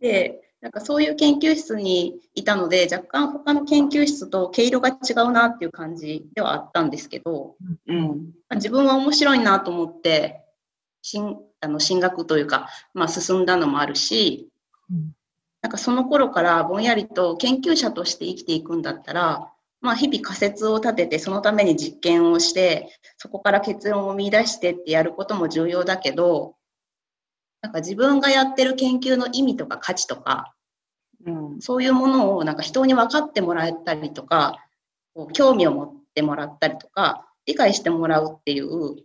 [0.00, 10.44] で、なんかそういう研究室にいたので、若干他の研究室と毛色が違うなっていう感じではあったんですけど、うん、自分は面白いなと思って、
[11.02, 14.50] 進あの進学というか、まあ、進んだのもあるし、
[14.90, 15.12] うん、
[15.62, 26.54] なんかその頃からぼんやりと研究者として生きていくんだったら、まあ、日々仮説を立てて、そのために実験をして、そこから結論を見出してってやることも重要だけど、
[27.62, 30.54] なんか自分がやってる研究の意味とか価値とか、
[31.26, 34.64] うん、そういうものをなんか人に分かってもらえたりとか、
[35.14, 38.96] こう興味を持ってもらったりとか、理解してもらうっていう、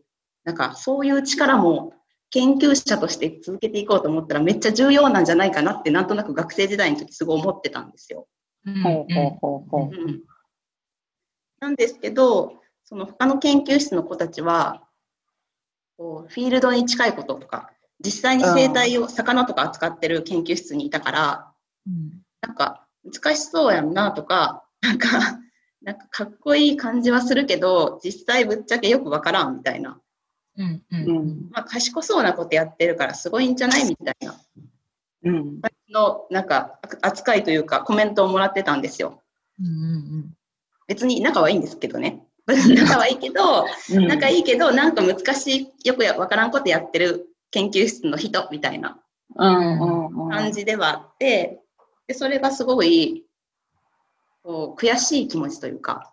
[0.43, 1.93] なんかそういう力も
[2.29, 8.27] 研究者として続けていこうと思ったらめっちゃ重要なんじゃないかなってなんとなく学生時代の時すごい思ってたんですよ。
[11.59, 14.83] なんですけど、その他の研究室の子たちは、
[15.97, 17.71] こうフィールドに近いこととか、
[18.03, 21.51] 実際に生態を、魚とか扱ってる研究室にいたから、
[21.87, 25.07] うん、なんか難しそうやんなとか、なんか、
[25.81, 29.99] なんかかっこいい感じはするけど、実際ぶっちゃけよくわからんみたいな。
[30.57, 34.35] うんうん、まあ、賢そうなことやってるからすごいんじゃないみたいな。
[35.23, 35.61] うん。
[35.89, 39.21] の、なんか、扱いというかコメントをもらってたんですよ。
[39.59, 39.75] うんうんう
[40.19, 40.37] ん、
[40.87, 42.25] 別に仲はいいんですけどね。
[42.47, 43.65] 仲はいいけど、
[44.07, 48.99] 仲いいけど、なんか難しい、よくわからんことやってる研究室の人みたいな
[49.35, 51.61] 感じではあって、
[52.07, 53.25] でそれがすごい
[54.43, 56.11] こう悔しい気持ちというか、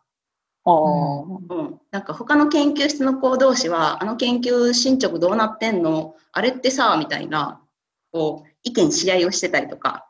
[0.64, 6.14] うん、なんか他の研究室の子同士は、あの研究進捗どうなってんの？
[6.30, 7.60] あれってさ、みたいな、
[8.12, 10.08] こう、意見し合いをしてたりとか、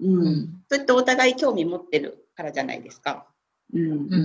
[0.00, 3.26] うん、そうやってお互い興味持ってるからじゃないですか。
[3.74, 4.16] うんう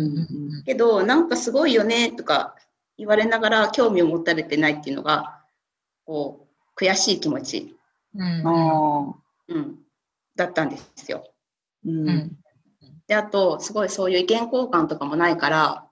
[0.59, 0.63] ん。
[0.65, 2.53] けど、なんかすごいよね、とか
[2.97, 5.40] 言われながら興味を持たれてないっていうのが、
[6.11, 6.45] こ
[6.75, 7.73] う、悔しい気持ち。
[8.13, 9.15] うん、
[9.47, 9.79] うん、
[10.35, 11.23] だったんですよ。
[11.85, 12.37] うん、
[13.07, 15.87] で、あと、すごいそういう意見交換とかもないから、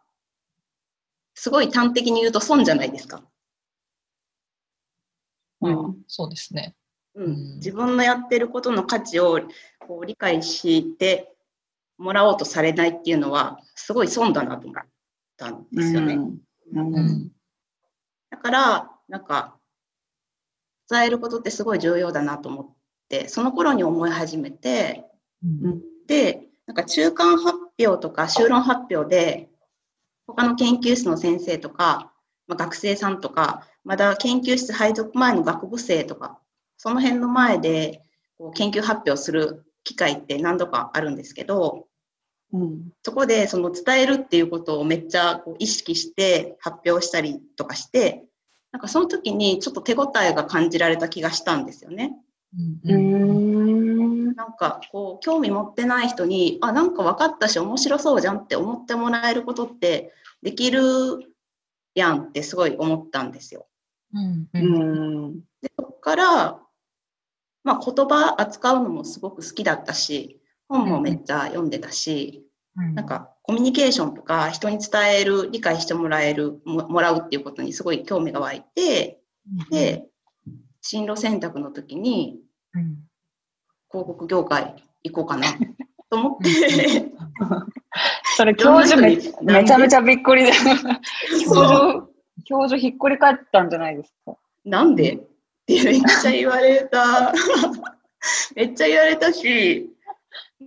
[1.35, 3.23] すごい端的に言うと損じゃないですか。
[5.61, 6.75] まあうんそうですね。
[7.15, 9.39] うんうん自分のやってることの価値を
[9.79, 11.33] こう理解して
[11.97, 14.83] もらおうとされないっていうのは、すごい損だなと思っ
[15.37, 16.15] たんですよね。
[16.15, 16.17] う
[16.83, 17.31] んうん
[18.29, 19.58] だから、なんか、
[20.89, 22.67] 伝えることってすごい重要だなと思っ
[23.09, 25.05] て、その頃に思い始めて、
[25.43, 25.81] うん。
[26.07, 29.49] で、なんか中間発表とか修論発表で、
[30.27, 32.11] 他の研究室の先生とか、
[32.47, 36.39] まあ、学生さんとか、まだ研究室配属前の学部生とか、
[36.77, 38.03] その辺の前で
[38.37, 41.87] こう研究発表する機会って何度かあるんですけど、
[42.51, 42.89] うん。
[43.03, 48.25] そこでその伝えるっていうことをめっちゃこう意識して発表したりとかして、
[48.71, 52.15] なんかその時にちょっと手応えが感じられた気がしたんですよね。
[52.57, 54.29] うんううん。
[54.31, 60.81] んなんかこう興味持ってない人に、あ、なんか分かったし面白そうじゃんって思ってもらえることってできる
[61.95, 63.67] やんってすごい思ったんですよ。
[64.13, 65.25] うんううん。
[65.35, 66.59] んで、そこから、
[67.63, 79.21] まあ言葉扱うのもすごく好きだったし、本もめっちゃ読んでたし、なんかコミュニケーションとか人に伝える、理解してもらえる、ももらうっていうことにすごい興味が湧いて、
[79.71, 80.05] で、
[80.81, 82.39] 進路選択の時に
[82.75, 82.97] うん
[83.89, 85.47] 広告業界行こうかな
[86.11, 87.11] と思って、
[88.37, 90.51] それ教授めめちゃめちゃびっくりで、
[91.43, 92.07] 教授、
[92.45, 94.37] 教授ひっくり返ったんじゃないですか。
[94.63, 95.13] なんで？
[95.13, 95.17] っ
[95.65, 97.33] てめっちゃ言われた。
[98.55, 99.89] めっちゃ言われたし、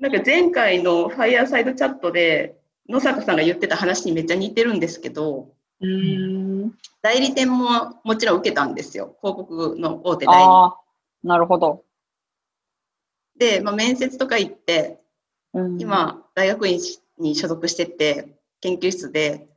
[0.01, 2.61] なんか前回のファイヤーサイドチャットで
[2.93, 5.49] 野坂さんが言ってた話にめっちゃ似てるんですけど、
[5.81, 6.73] うん。
[7.01, 9.17] 代理店ももちろん受けたんですよ。
[9.23, 10.43] 広告の大手代理。
[10.45, 10.77] ああ、
[11.25, 11.85] なるほど。
[13.39, 15.01] で、まあ、面接とか行って、
[15.55, 16.79] うん、今、大学院
[17.19, 19.49] に所属してて、研究室で、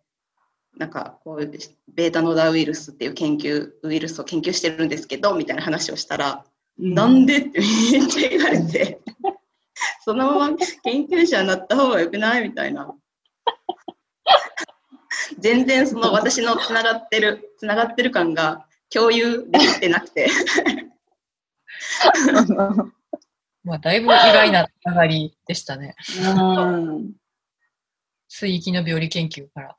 [0.77, 1.51] なんか、こういう、
[1.93, 6.45] ベータノーダウイルスっていう研究、ウイルスを研究してるんですけど、みたいな話をしたら、
[6.79, 9.01] うん、なんでってめっちゃ言われて、
[10.03, 12.49] そのまま研究者になった方がよくない？
[12.49, 12.95] みたいな。
[15.39, 20.29] 全然その私のつながってる、つながってる感が共有できてなくて。
[23.63, 25.95] まあ、だいぶ意外な上がりでしたね。
[26.37, 26.43] う
[26.77, 27.13] ん。
[28.27, 29.75] 水域の病理研究から。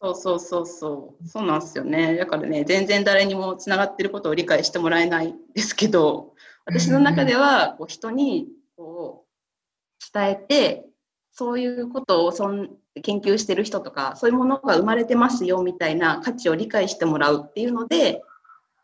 [0.00, 1.28] そうそうそうそう。
[1.28, 2.16] そうなんですよね。
[2.16, 6.34] だからね、全然誰にもつながってることを理解してもらえないんですけど、
[6.64, 10.86] 私の中ではこう人にこう伝えて、
[11.32, 18.22] そういうことをそん研究してる人とか、そういうものが生まれてますよみたいな価値を理解してもらうっていうので、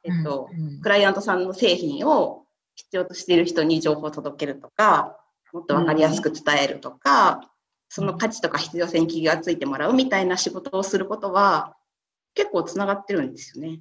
[0.04, 5.16] えっと、うんクライアントさんの製品を必要としている人に情報を届けるとか、
[5.52, 7.50] もっとわかりやすく伝えるとか、
[7.88, 11.76] その価値とか必要性に気がついてもらうみたいな仕事をすることは
[12.34, 13.80] 結構つながってるんですよね。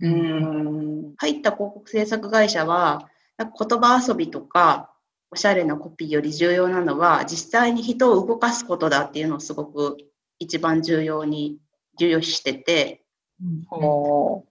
[0.00, 1.14] ううんうんん。
[1.16, 4.91] 入った広告制作会社は、なんか言葉遊びとか、
[5.32, 9.96] おしゃれなコピーより重要なのは、実際に人を動かすことだっていうのをすごく
[10.38, 11.56] 一番重要に、
[11.98, 13.02] 重要視してて、
[13.42, 14.42] うん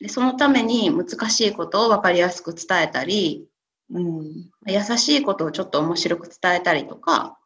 [0.00, 3.48] でそのために難しいことを分かりやすく伝えたり、
[3.90, 4.50] うん。
[4.66, 7.38] 優しいことをちょっと面白く伝えたりとか、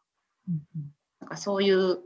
[0.47, 0.61] うん
[1.21, 1.99] なんかそういう、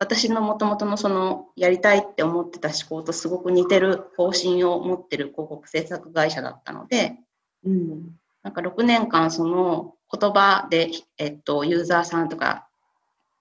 [0.00, 7.16] 私のもともとのそのやりたいって思ってた思考とすごく似てる方針を持ってる広告制作会社だったので、
[7.64, 8.18] うん。
[8.44, 12.68] なんか6年間その言葉で、えっと、ユーザーさんとか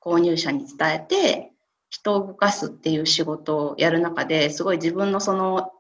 [0.01, 1.51] 購入者に伝えて、
[1.89, 5.71] 人を動かすっていう仕事をやる中ですごい自分のその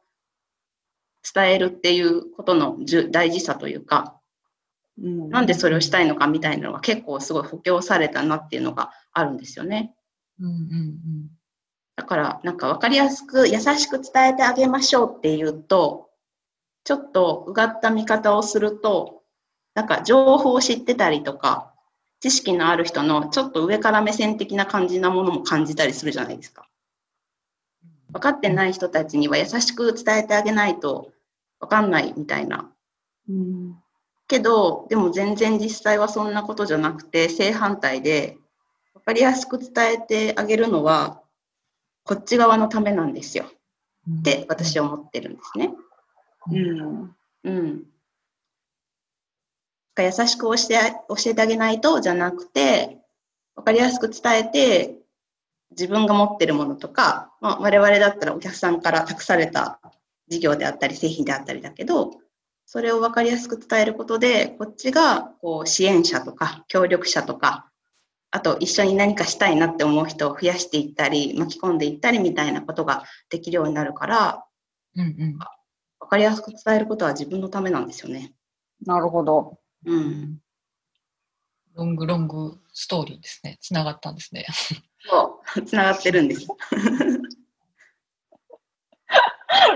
[1.33, 2.77] 伝えるっていうことの
[3.09, 4.19] 大事さというか、
[5.01, 5.29] うん。
[5.29, 9.95] なんでそれをしたいのかみたいなのが結構すごい補強されたなっていうのがあるんですよね。
[10.39, 11.29] うんうん
[11.95, 16.09] だからなんか分かりやすく優しく伝えてあげましょうっていうと、
[16.83, 19.22] ちょっとうがった見方をすると、
[19.75, 21.73] なんか情報を知ってたりとか、
[22.19, 26.67] 知識のある人のちょっと上から目線的な感じなものも感じたりするじゃないですか。
[28.11, 31.11] 分かってない人たちには優しく伝えてあげないと
[31.59, 32.69] 分かんないみたいな
[33.29, 33.75] うん。
[34.27, 38.37] けど、でも全然実際はそんなことじゃなくて、正反対で、
[38.93, 41.21] わかりやすく伝えてあげるのは、
[42.03, 43.45] こっち側のためなんですよ。
[44.07, 44.19] うん。
[44.19, 45.73] って私は思ってるんですね。
[46.51, 47.15] うん。
[47.43, 47.83] うん。
[50.01, 52.97] 優しく教え教えてあげないと、じゃなくて、
[53.55, 54.95] わかりやすく伝えて、
[55.71, 59.79] 自分が持ってるものとか、まあ、我々だったらお客さんから託された
[60.27, 62.11] 事業であったり製品であったりだけど、
[62.65, 67.69] それを分かりやすく伝えることで、こっちがこう支援者とか協力者とか、
[68.31, 74.45] あと一緒に何かしたいなって思う人を増やしていったり、巻き込んでいったりみたいなことができるようになるから、
[74.95, 75.37] うんうん
[75.99, 78.33] 分かりやすく伝えることは自分のためなんですよね。
[78.85, 79.57] なるほど。
[79.85, 80.39] うん。
[81.75, 83.57] ロングロングストーリーですね。
[83.61, 84.45] つながったんですね。
[85.05, 86.47] そう、つながってるんです。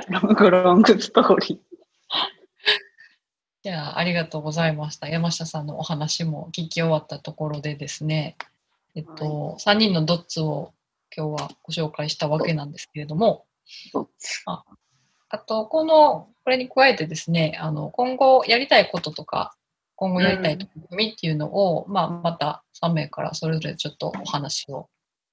[0.10, 1.60] ロングロングストーリー。
[3.64, 5.10] じゃあ、ありがとうございました。
[5.10, 8.38] 山下さんのお話も聞き終わったところでですね、
[8.96, 10.74] えっと、3人のドッツを
[11.16, 13.46] 今日はご紹介したわけなんですけれども、
[14.46, 14.64] あ
[15.30, 19.58] あと、この、これに加えてですね、あの、今後やりたいこととか、
[19.98, 24.90] 今後やりたい取り組みっていうのを、まあ、また3名からそれぞれちょっとお話を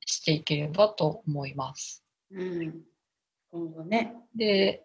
[0.06, 2.02] していければと思います。
[2.32, 2.74] うん。
[3.52, 4.14] 今後ね。
[4.34, 4.82] で、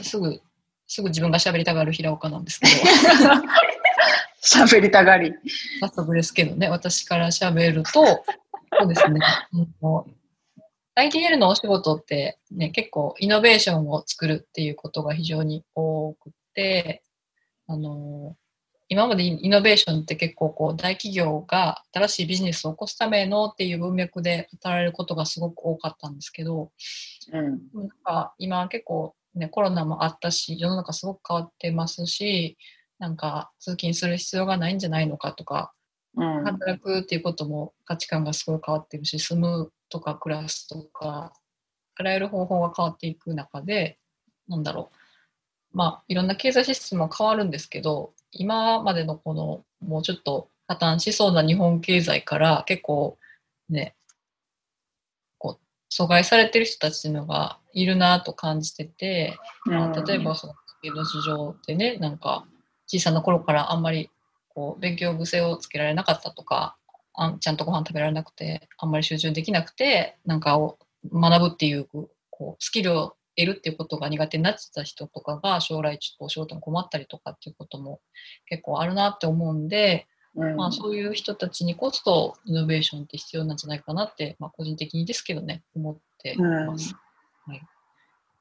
[0.00, 0.40] すぐ、
[0.86, 2.72] すぐ自分が喋りたがる平岡なんですけど、
[4.42, 5.34] 喋りたがり。
[5.80, 8.24] 早速ですけどね、私から喋ると、
[8.78, 9.20] そうですね、
[9.52, 10.10] うんもう
[10.98, 17.02] IDL のお仕事って、ね、結構イノベーションを作るっていうことが非常に多くて、
[17.66, 18.34] あの
[18.88, 26.70] 今までイノベーションって結構こう大企業が新しいビジネスを起こすためのっていう文脈で語られることがすごく多かったんですけど、
[27.32, 27.42] うん。
[27.74, 32.56] なんか今結構ね、コロナもあったし、世の中すごく変わってますし、
[32.98, 35.72] なんか通勤する必要がないんじゃないのかとか、
[36.16, 36.44] うん。
[36.44, 41.32] 働くっていうことも価値観がすごい変わってるし、住むとか暮らすとか、
[41.96, 43.98] あらゆる方法が変わっていく中で、
[44.48, 44.96] なんだろう。
[45.76, 53.18] まあ、いろんな経済システムは変わるんですけど、今までのこの、もうちょっと破綻しそうな日本経済から結構
[53.68, 53.94] ね、
[55.38, 62.46] こう、阻害されてる人たちっていうのがいるなと感じてて、まあ、例えばその家の事情でねなんか
[62.86, 64.10] 小さな頃からあんまり
[64.48, 66.76] こう勉強癖をつけられなかったとか
[67.14, 70.78] あんちゃんとご飯食べられなくてあんまり集中できなくてなんかを
[71.12, 71.86] 学ぶっていう
[72.30, 78.00] こうスキルを得るっていうことが苦手になってた人とかが将来ちょっとお仕事に困ったりとかっていうことも
[78.46, 86.94] 結構あるなって思うんで、うんまあ、そういう人たちにこそイノベーションって必要なんじゃないかなって、まあ、個人的にですけどね思っています。
[87.46, 87.62] はい、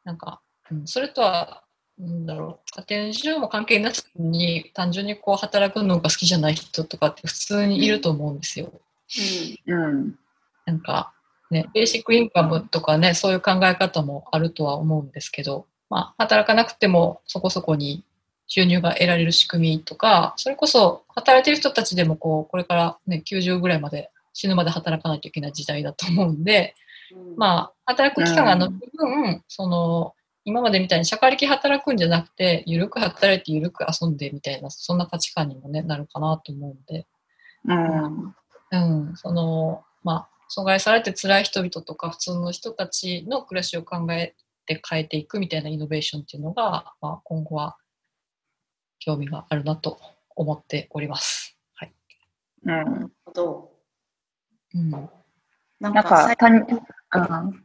[0.03, 0.41] なんか、
[0.71, 1.63] うん、それとは、
[1.97, 8.81] なんだろう、家庭の事情も関係なしに、単純にこう働くのが好きじゃない人とかって普通にいると思うんですよ。
[9.67, 10.15] うん。
[10.65, 11.13] なんか、
[11.55, 18.03] ね、ベーシックインカムとかね、そういう考え方もあるとは思うんですけど、まあ、働かなくてもそこそこに
[18.47, 26.75] 収入が得られる仕組みとか、それこそ働いてる人たちでもこう、これからね、90ぐらいまで死ぬまで働かないといけない時代だと思うんで、
[27.15, 37.07] うんまあ、働く期間が伸びる分、その、今までみたいに社会的働くんじゃなくて、ゆるく働いてゆるく遊んでみたいな、そんな価値観にもね、なるかなと思うんで、
[37.65, 38.35] うん。
[38.71, 38.77] う
[39.11, 44.35] ん、その、まあ、阻害されて辛い人々とか普通の人たちの暮らしを考え
[44.65, 47.77] て変えていくみたいなイノベーションっていうのが、まあ、今後は
[48.99, 49.99] 興味があるなと
[50.35, 51.57] 思っております。
[51.73, 51.93] はい。
[52.63, 52.69] うん。
[52.69, 53.71] なるほど
[54.73, 54.89] うん。
[54.91, 55.09] なん
[55.79, 56.53] なんかか、たう
[57.49, 57.63] ん。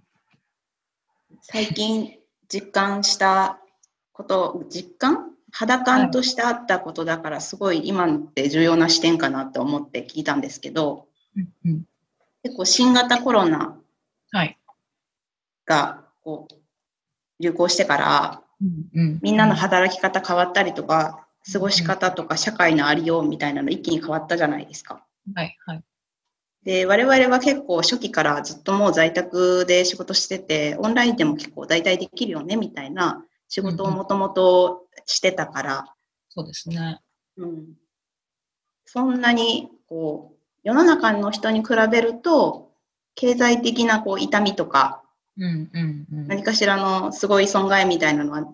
[1.43, 2.19] 最近
[2.49, 3.61] 実感した
[4.13, 5.31] こと、実感？
[5.53, 11.85] 肌感としてあったことだから、すごい今って重要な視点かなと思って聞いたんですけど、うんうん。
[12.43, 13.77] 結構新型コロナ
[14.33, 14.59] はい。
[15.67, 19.19] がこう流行してから、うんうん。
[19.23, 25.05] みんなの働き方変わったりとか、過ごし方とか社会のありようみたいなの一気に変わったじゃないですか。
[25.35, 25.85] はい、はい。
[26.65, 35.95] で、我々は結構初期からずっともう在宅で仕事してて、オンラインでも結構代替できるよねみたいな仕事をもともとしてたから、
[36.29, 37.01] そうですね。
[37.39, 37.65] うん、
[38.85, 42.71] そんなにこう世の中の人に比べると、
[43.15, 45.03] 経済的なこう痛みとか、
[45.37, 46.29] うんうんうん。
[46.29, 48.47] 何かしらのすごい損害みたいなのは、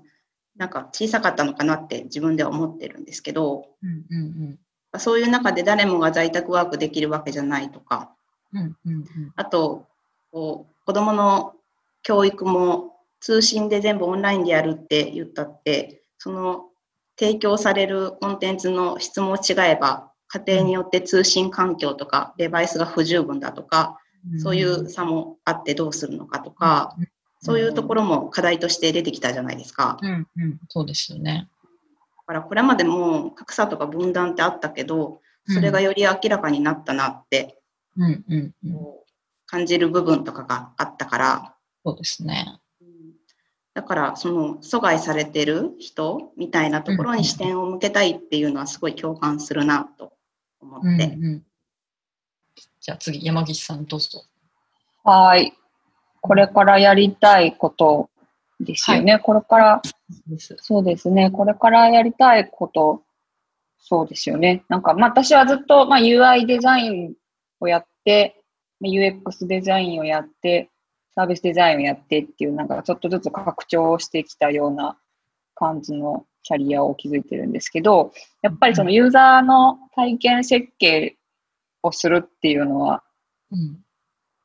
[0.56, 4.58] なんか小さかったのかなって自分では思ってるんですけど、うんうん
[4.98, 8.12] そういう中で誰もが在宅ワークできるわけじゃないとか、
[8.54, 8.60] うん。
[8.60, 9.32] うんうんうん。
[9.36, 9.84] あと、
[10.32, 11.52] こう子供の
[12.02, 16.66] 教育も通信で全部オンラインでやるって言ったって、その
[17.18, 23.98] 提供されるコンテンツの質も違えば、家庭によって通信環境とかデバイスが不十分だとか、
[24.38, 26.96] そういう差もあってどうするのかとか、
[27.40, 29.98] そういうところも課題として出てきたじゃないですか。
[30.02, 30.60] うんうん。
[30.68, 31.48] そうですよね。
[32.18, 37.60] だからこれまでも格差とか分断ってあったけど、それがより明らかになったなって
[37.96, 39.04] うんうんう
[39.46, 41.54] 感じる部分とかがあったから、
[41.84, 42.58] そうですね。
[42.80, 42.86] うん
[43.74, 50.14] だからその阻害されてる人みたいなところに視点を向けたいっていうのはすごい共感するなと
[50.60, 51.06] 思うんうって。
[51.06, 51.42] ん。
[52.80, 54.24] じゃあ次、山岸さんどうぞ。
[55.04, 55.52] はい。
[56.20, 58.10] これからやりたいこと
[58.60, 59.18] ですよね。
[59.18, 59.82] これから。
[60.58, 61.30] そうですね。
[61.30, 63.02] これからやりたいこと、
[63.78, 64.64] そうですよね。
[64.68, 67.14] なんか、まあ私はずっと、まあ UI デザイン
[67.60, 68.42] をやって、
[68.80, 70.70] まあ UX デザインをやって、
[71.14, 74.98] サービスデザインをやってっていう、なんかちょっとずつ拡張してきたような
[75.54, 81.16] 感じのキャリアを築いてるんですけど、やっぱりそのユーザーの体験設計
[81.82, 83.02] をするっていうのは、
[83.50, 83.78] うん。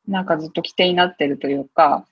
[0.08, 2.04] なんかずっと規定になってるというか、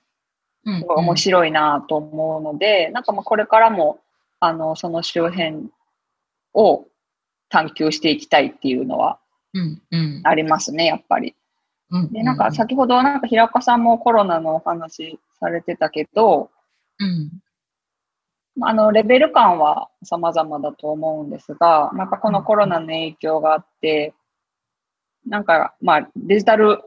[0.63, 3.99] うん面白いなと思うので、なんかまあこれからも、
[4.39, 5.69] あの、その周辺
[6.53, 6.85] を
[7.49, 9.19] 探求していきたいっていうのは。
[10.23, 11.35] ありますね、やっぱり。
[11.89, 12.13] うん。
[12.13, 16.49] で、なんか先ほどなんか平岡さんもコロナのお話されてたけど、
[16.99, 17.31] うん。
[18.55, 24.13] まああの、レベル感は様々だと思うんですが、なんかこのコロナの影響があって、
[25.25, 26.81] なんかまあデジタル、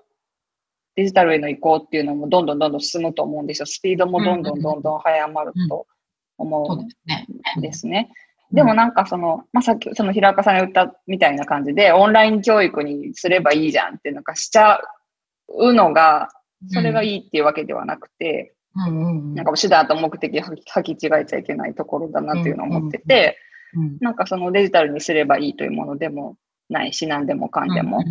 [0.97, 3.67] デジタルへの移行っていうのもどんどんどんどん進むと思うんですよ。
[3.67, 5.87] スピードもどんどんどんどん早まると
[6.39, 8.11] 思そうんですね。
[8.53, 14.79] でもなんかその、まあ、さっきその平岡さんが言ったみたいな感じで、オンライン教育にすればいいじゃんってなんかしちゃ
[15.49, 16.29] うのが、
[16.69, 17.09] それがい。
[17.09, 18.54] いいっていうわけではなくて。
[18.75, 23.39] なんか手段と目的を履き違えちゃいけないところだなっていうのを思ってて、
[23.75, 26.37] うん、なんかそのデジタルにすればいいというものでも
[26.69, 28.03] ないし、何でもかんでも。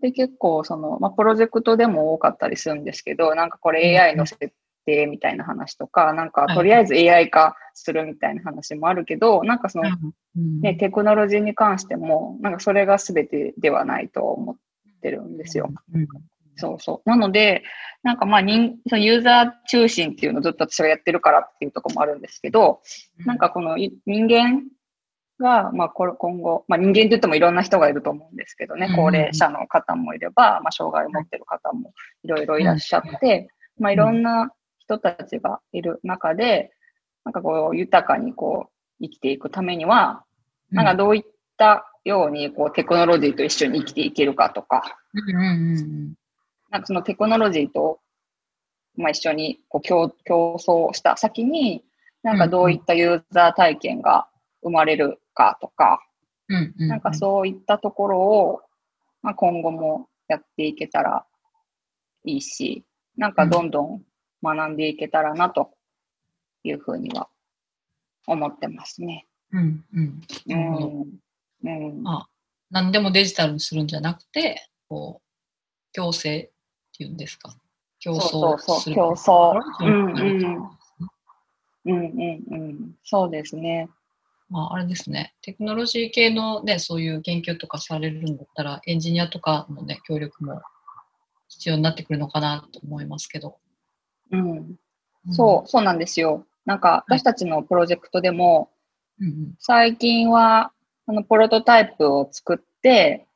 [0.00, 4.52] で、結構その、まあ、プロジェクトでも多かったりするんですけど、なんかこれ AI の設
[4.86, 9.90] 定みたいな話とか、なんかとりあえず AI 化するみたいな話もあるけど、なんかその、
[10.36, 14.56] うんね、テクノロジーに関しても、なんかそれが全てではないと思っ
[15.02, 15.68] てるんですよ。。
[16.66, 17.08] うんそうそう。
[17.08, 17.62] なので、
[18.02, 22.80] なんかまあ人、そのユーザー中心っていうのをずっと私がやってるからっていうところもあるんですけど、
[23.24, 24.62] なん、かこのい人間
[25.40, 31.92] が、まあこれ今後、まあ人間って言ってもいろんな人がいると思うんですけどねうん、高齢者の方もいれば、まあ障害を持ってる方も
[32.24, 33.48] いろいろいらっしゃって、
[33.78, 36.70] まあいろんな人たちがいる中で、
[37.24, 40.24] なんかこう豊かにこう生きていくためには、
[40.70, 41.22] なんかどういっ
[41.56, 44.82] たようにこうテクノロジーと一緒に生きていけるかとか、
[45.14, 46.14] うんうんうん
[46.70, 48.00] なんかそのテクノロジーと、
[48.96, 51.84] まあ、一緒にこう競競争した先に、
[52.22, 54.28] なんかどういったユーザー体験が
[54.62, 56.00] 生まれるかとか、
[56.48, 56.88] うんうん。
[56.88, 58.60] なんかそういったところを、
[59.22, 61.24] まあ、今後もやっていけたら
[62.24, 62.84] いいし、
[63.16, 64.02] なんかどんどん
[64.42, 65.70] 学んでいけたらなと
[66.64, 67.28] いうふうには
[68.26, 69.26] 思ってますね。
[69.52, 70.20] うんうん。
[70.48, 71.20] うん。
[71.64, 72.08] うん。
[72.08, 72.28] あ
[72.70, 76.57] 何でもデジタルにするんじゃなくて、こう、強制っ
[76.98, 77.54] ていうんですか？
[78.00, 78.30] 競争する。
[78.30, 80.70] そうそう競争うんうんうん
[81.84, 82.94] うんうんうん。
[83.04, 83.88] そうですね。
[84.50, 85.34] まあ、あれですね。
[85.42, 90.60] テクノロジー系のね、そういう研究とかされるんだったら、エンジニアとかのね、協力も
[91.48, 93.58] 必要になってくるのかなと思いますけど。
[94.32, 94.76] うん。
[95.30, 96.46] そう、そうなんですよ。
[96.64, 98.70] なんか、はい私たちのプロジェクトでも、
[99.20, 99.26] うん。
[99.28, 100.72] うん最近は、
[101.06, 103.27] あの、プロトタイプを作って、はい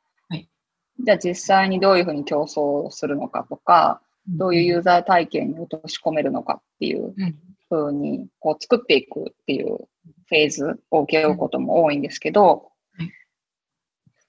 [0.99, 4.37] じゃあ実際にどういうふうに競争するのかとか、うん。
[4.37, 7.35] どういうユーザー体験に落とし込めるのかっていううん。
[7.69, 9.77] ふうに、こう作っていくっていう
[10.27, 13.11] フェーズを受け負うことも多いんですけどはい、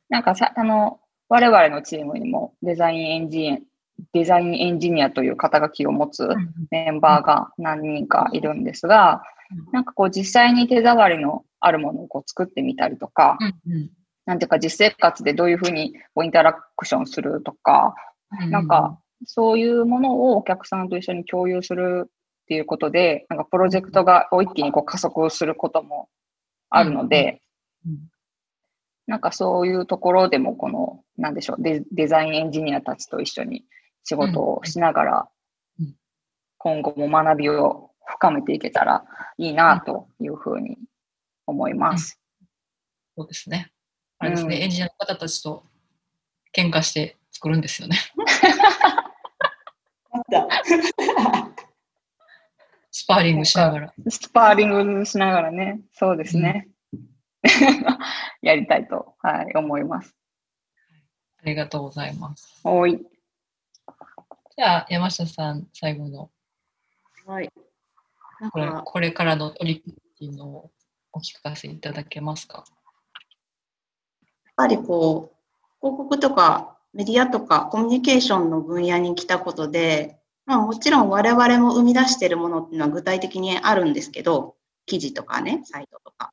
[0.08, 3.58] なんかさ、あの、我々のチームにもデザインエンジニア、
[4.12, 9.22] デザインエンジニアという肩書きを持つうんメンバーが何人かいるんですが、
[9.72, 13.90] なんかこう実際に手触りのあるものをこう作ってみたりとか、うん
[14.26, 17.94] なんていうか実生活でどういうふうにこうインタラクションするとか、
[18.40, 18.50] うん。
[18.50, 22.10] なんか、そういうものをお客さんと一緒に共有するっ
[22.46, 26.08] ていうことで、なんかプロジェクトが一気にこう加速することも
[26.68, 27.40] あるので、
[27.86, 27.98] うん、
[29.06, 33.64] なんかそういうところでもこの、なんでしょうデ、デザインエンジニアたちと一緒に
[34.02, 35.28] 仕事をしながら
[35.78, 35.94] うん、
[36.58, 39.04] 今後も学びを深めていけたら
[39.38, 40.78] いいなというふうに
[41.46, 42.20] 思います。
[43.16, 43.73] そうですね。
[44.24, 45.64] あれですね、うんエンジニアの方たちと
[46.56, 47.98] 喧嘩して作るんですよね。
[50.12, 50.48] あった。
[52.90, 53.94] スパーリングしながら。
[54.08, 56.68] スパーリングしながらね、そうですね。
[58.40, 60.16] やりたいと、はい、思います。
[61.42, 62.60] ありがとうございます。
[62.64, 63.04] おい。
[64.56, 66.30] じゃあ、山下さん、最後の
[67.26, 67.50] はい。
[68.52, 70.70] これか、これからの取り組みっていうのを
[71.12, 72.64] お聞かせいただけますか？
[74.56, 75.36] やっぱりこう、
[75.80, 84.54] 広告とかメディアとかコミュニケーションの分野に来たことで、まあもちろん我々も生み出しているものっていうのは具体的にあるんですけど、
[84.86, 86.32] 記事とかね、サイトとか。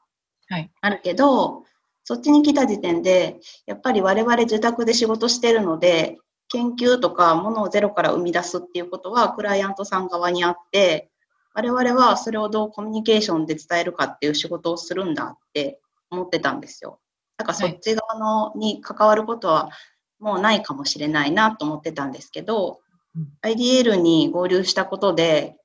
[0.50, 0.72] はい。
[0.82, 1.64] あるけど、
[2.04, 6.18] そっちに来た時点で、やっぱり我々自宅で仕事してるので、
[6.50, 11.10] 研究とかものをゼロから生み出すっていうことはクライアントさん側にあって、
[11.54, 17.00] 我々はそれをどうコミュニケーションで伝えるかっていう仕事をするんだって思ってたんですよ。
[17.42, 19.72] だからそっち側のに関わることは
[20.20, 22.82] もうないかもしれないなと思ってたんですけど、
[23.16, 25.56] うん、IDL に合流したことで、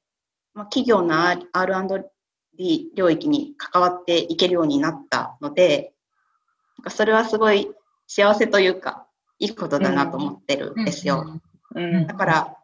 [0.55, 1.14] まあ、企業の
[1.53, 5.93] R&D 領域に関わっていけるようになったので、
[6.79, 7.70] なんかそれはすごい
[8.07, 9.07] 幸せというか、
[9.39, 11.27] いいことだなと思ってるんですよ。
[12.07, 12.57] だから、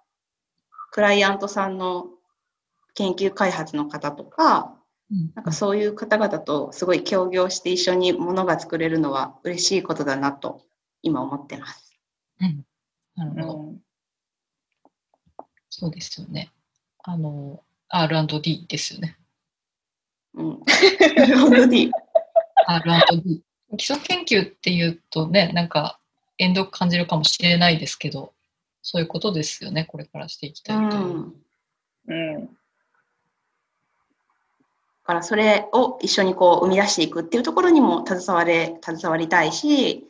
[0.90, 2.06] クライアントさんの
[2.94, 4.74] 研究開発の方とか、
[5.34, 10.62] なんかそういう方々とすごい協業して一緒にものが作れるのは嬉しいことだなと
[11.02, 11.98] 今思ってます。
[12.40, 12.64] うん、
[13.16, 13.80] なるほど、うん。
[15.68, 16.50] そうですよね。
[17.04, 19.18] あの、R&D ですよね。
[20.34, 20.60] うん。
[21.50, 21.90] R&D。
[22.66, 23.42] R&D。
[23.76, 25.98] 基礎研究っていうとね、なんか、
[26.38, 28.32] 遠慮感じるかもしれないですけど、
[28.82, 31.02] そういうことですよね、これからしていきたいという。
[31.04, 32.34] うん。
[32.34, 32.58] うん、
[35.12, 40.06] からそれを一緒にこう生み出していくっていうところにも携われ、携わりたいし、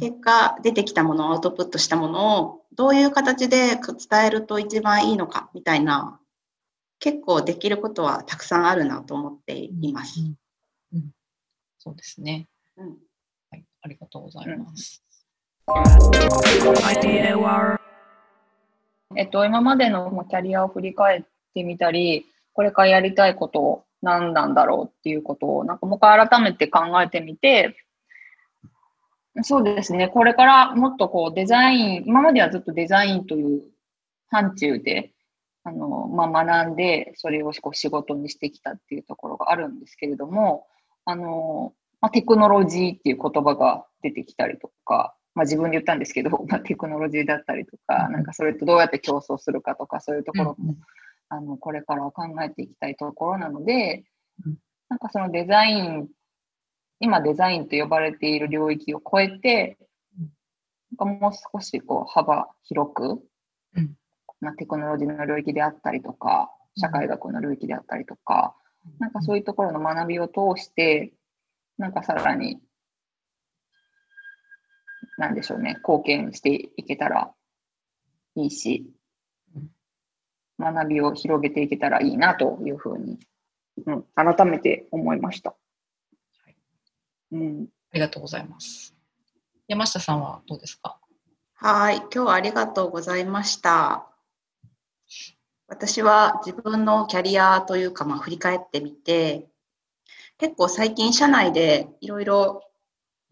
[0.00, 6.20] 結果出てきたもの、アウトプットしたものをどういう形で伝えると一番いいのかみたいな、
[7.00, 10.20] 結構できることはたくさんあるなと思っています。
[10.20, 10.36] うん、
[10.94, 11.10] うん、
[11.78, 12.48] そうですね。
[12.76, 12.88] うん。
[13.50, 15.02] はい、ありがとうございます。
[19.16, 21.22] えっと、今までのキャリアを振り返っ
[21.54, 27.76] てみたり、これからやりたいこと何なんだろうっていうことを、なんかもう一回改めて考えてみて、
[29.42, 33.62] そうですね、これからもっとこうデザイン、今まではずっとデザインという
[34.30, 35.12] 範疇で、
[35.64, 40.66] あの、まあ、学んで、それをこう仕事にしてきたっていうところがあるんですけれども、
[41.04, 50.74] あの、まあ、テクノロジーっていう言葉が出てきたりとか、まあ、自分で言ったんですけど、 まあ、テクノロジーだったりとか、なんかそれとどうやって競争するかとか、そういうところも、
[51.28, 54.04] あの、これから考えていきたいところなので、
[54.88, 56.08] なんかそのデザイン、
[57.00, 59.78] 今デザインと呼ばれている領域を超えて、
[60.98, 63.22] なんかもう少しこう幅広く、
[64.40, 68.56] まあ、テクノロジーの領域であったりとか、社会学の領域であったりとか、
[68.98, 71.12] なんかそういうところの学びを通して、
[71.76, 72.60] なんかさらに、
[75.18, 77.32] なんでしょうね、貢献していけたら
[78.36, 78.90] いいし、
[80.58, 83.18] 学びを広げていけたらいいなというふうに、
[83.86, 85.50] うん、改めて思いました。
[85.50, 86.56] はい
[87.32, 88.94] うん、ありがとうございます。
[89.68, 90.98] 山下さんはどうですか？
[91.54, 94.06] はい、今日はありがとうございました。
[95.66, 99.48] 私は自分のキャリアというか、まあ、振り返ってみて、
[100.38, 102.62] 結構最近社内でいろいろ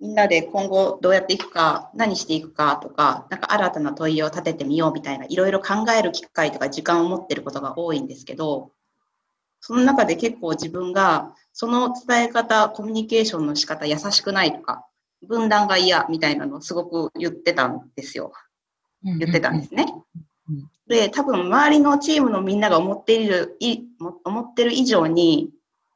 [0.00, 8.72] みんなで今後どうやっていくか、何していくかとか、なんか新たな問いを立ててみようみたいな、いろいろ考える機会とか時間を持ってることが多いんですけど、
[9.60, 14.86] その中で結構自分が、その伝え方、コミュニケーションの仕方優しくないとか、
[15.26, 18.32] 分断が嫌みたいなのをすごく言ってたんですよ。
[19.02, 19.86] 言ってたんですね。
[20.88, 23.80] で、多分周りのチームのみんなが思っている、い
[24.24, 25.50] 思ってる以上に、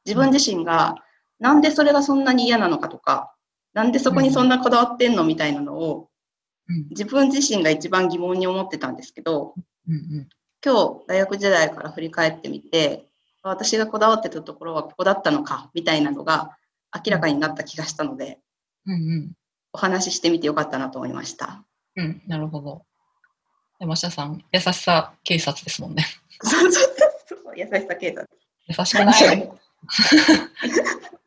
[0.05, 0.95] 自分自身が
[1.41, 3.33] なんでそれがそんなに嫌なのかとか、
[3.73, 6.09] なんでそこにそんなこだわってんのみたいなのを、
[6.89, 9.55] 自分自身が一番疑問に思ってたんですけど、
[10.63, 13.07] 今日大学時代から振り返ってみて、
[13.43, 16.57] 私がこだわってたところはここだったのか、みたいなのが
[16.93, 18.39] 明らかになった気がしたので、
[18.85, 19.31] うんうん、
[19.73, 21.63] お話ししてみてよかったなと思いました。
[21.95, 22.85] うん、なるほど。
[23.79, 26.05] 山下さん、優しさ警察ですもんね。
[27.55, 28.27] 優しさ警察。
[28.67, 29.51] 優しくない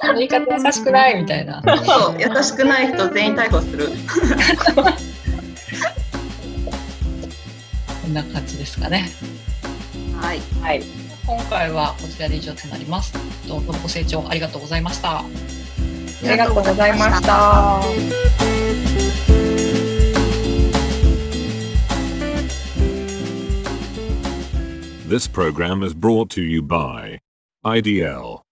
[0.00, 1.62] その言い方優しくないみたいな。
[1.84, 3.88] そう、優しくない人全員逮捕する。
[8.02, 9.10] こんな感じですかね。
[10.20, 10.40] はい。
[10.62, 10.82] はい。
[11.26, 13.12] 今回はこちらで以上となります。
[13.46, 15.18] どうもご清聴ありがとうございました。
[15.18, 15.24] あ
[16.22, 17.80] りがとうございました。
[25.08, 27.20] This program is brought to you by
[27.64, 28.47] IDL.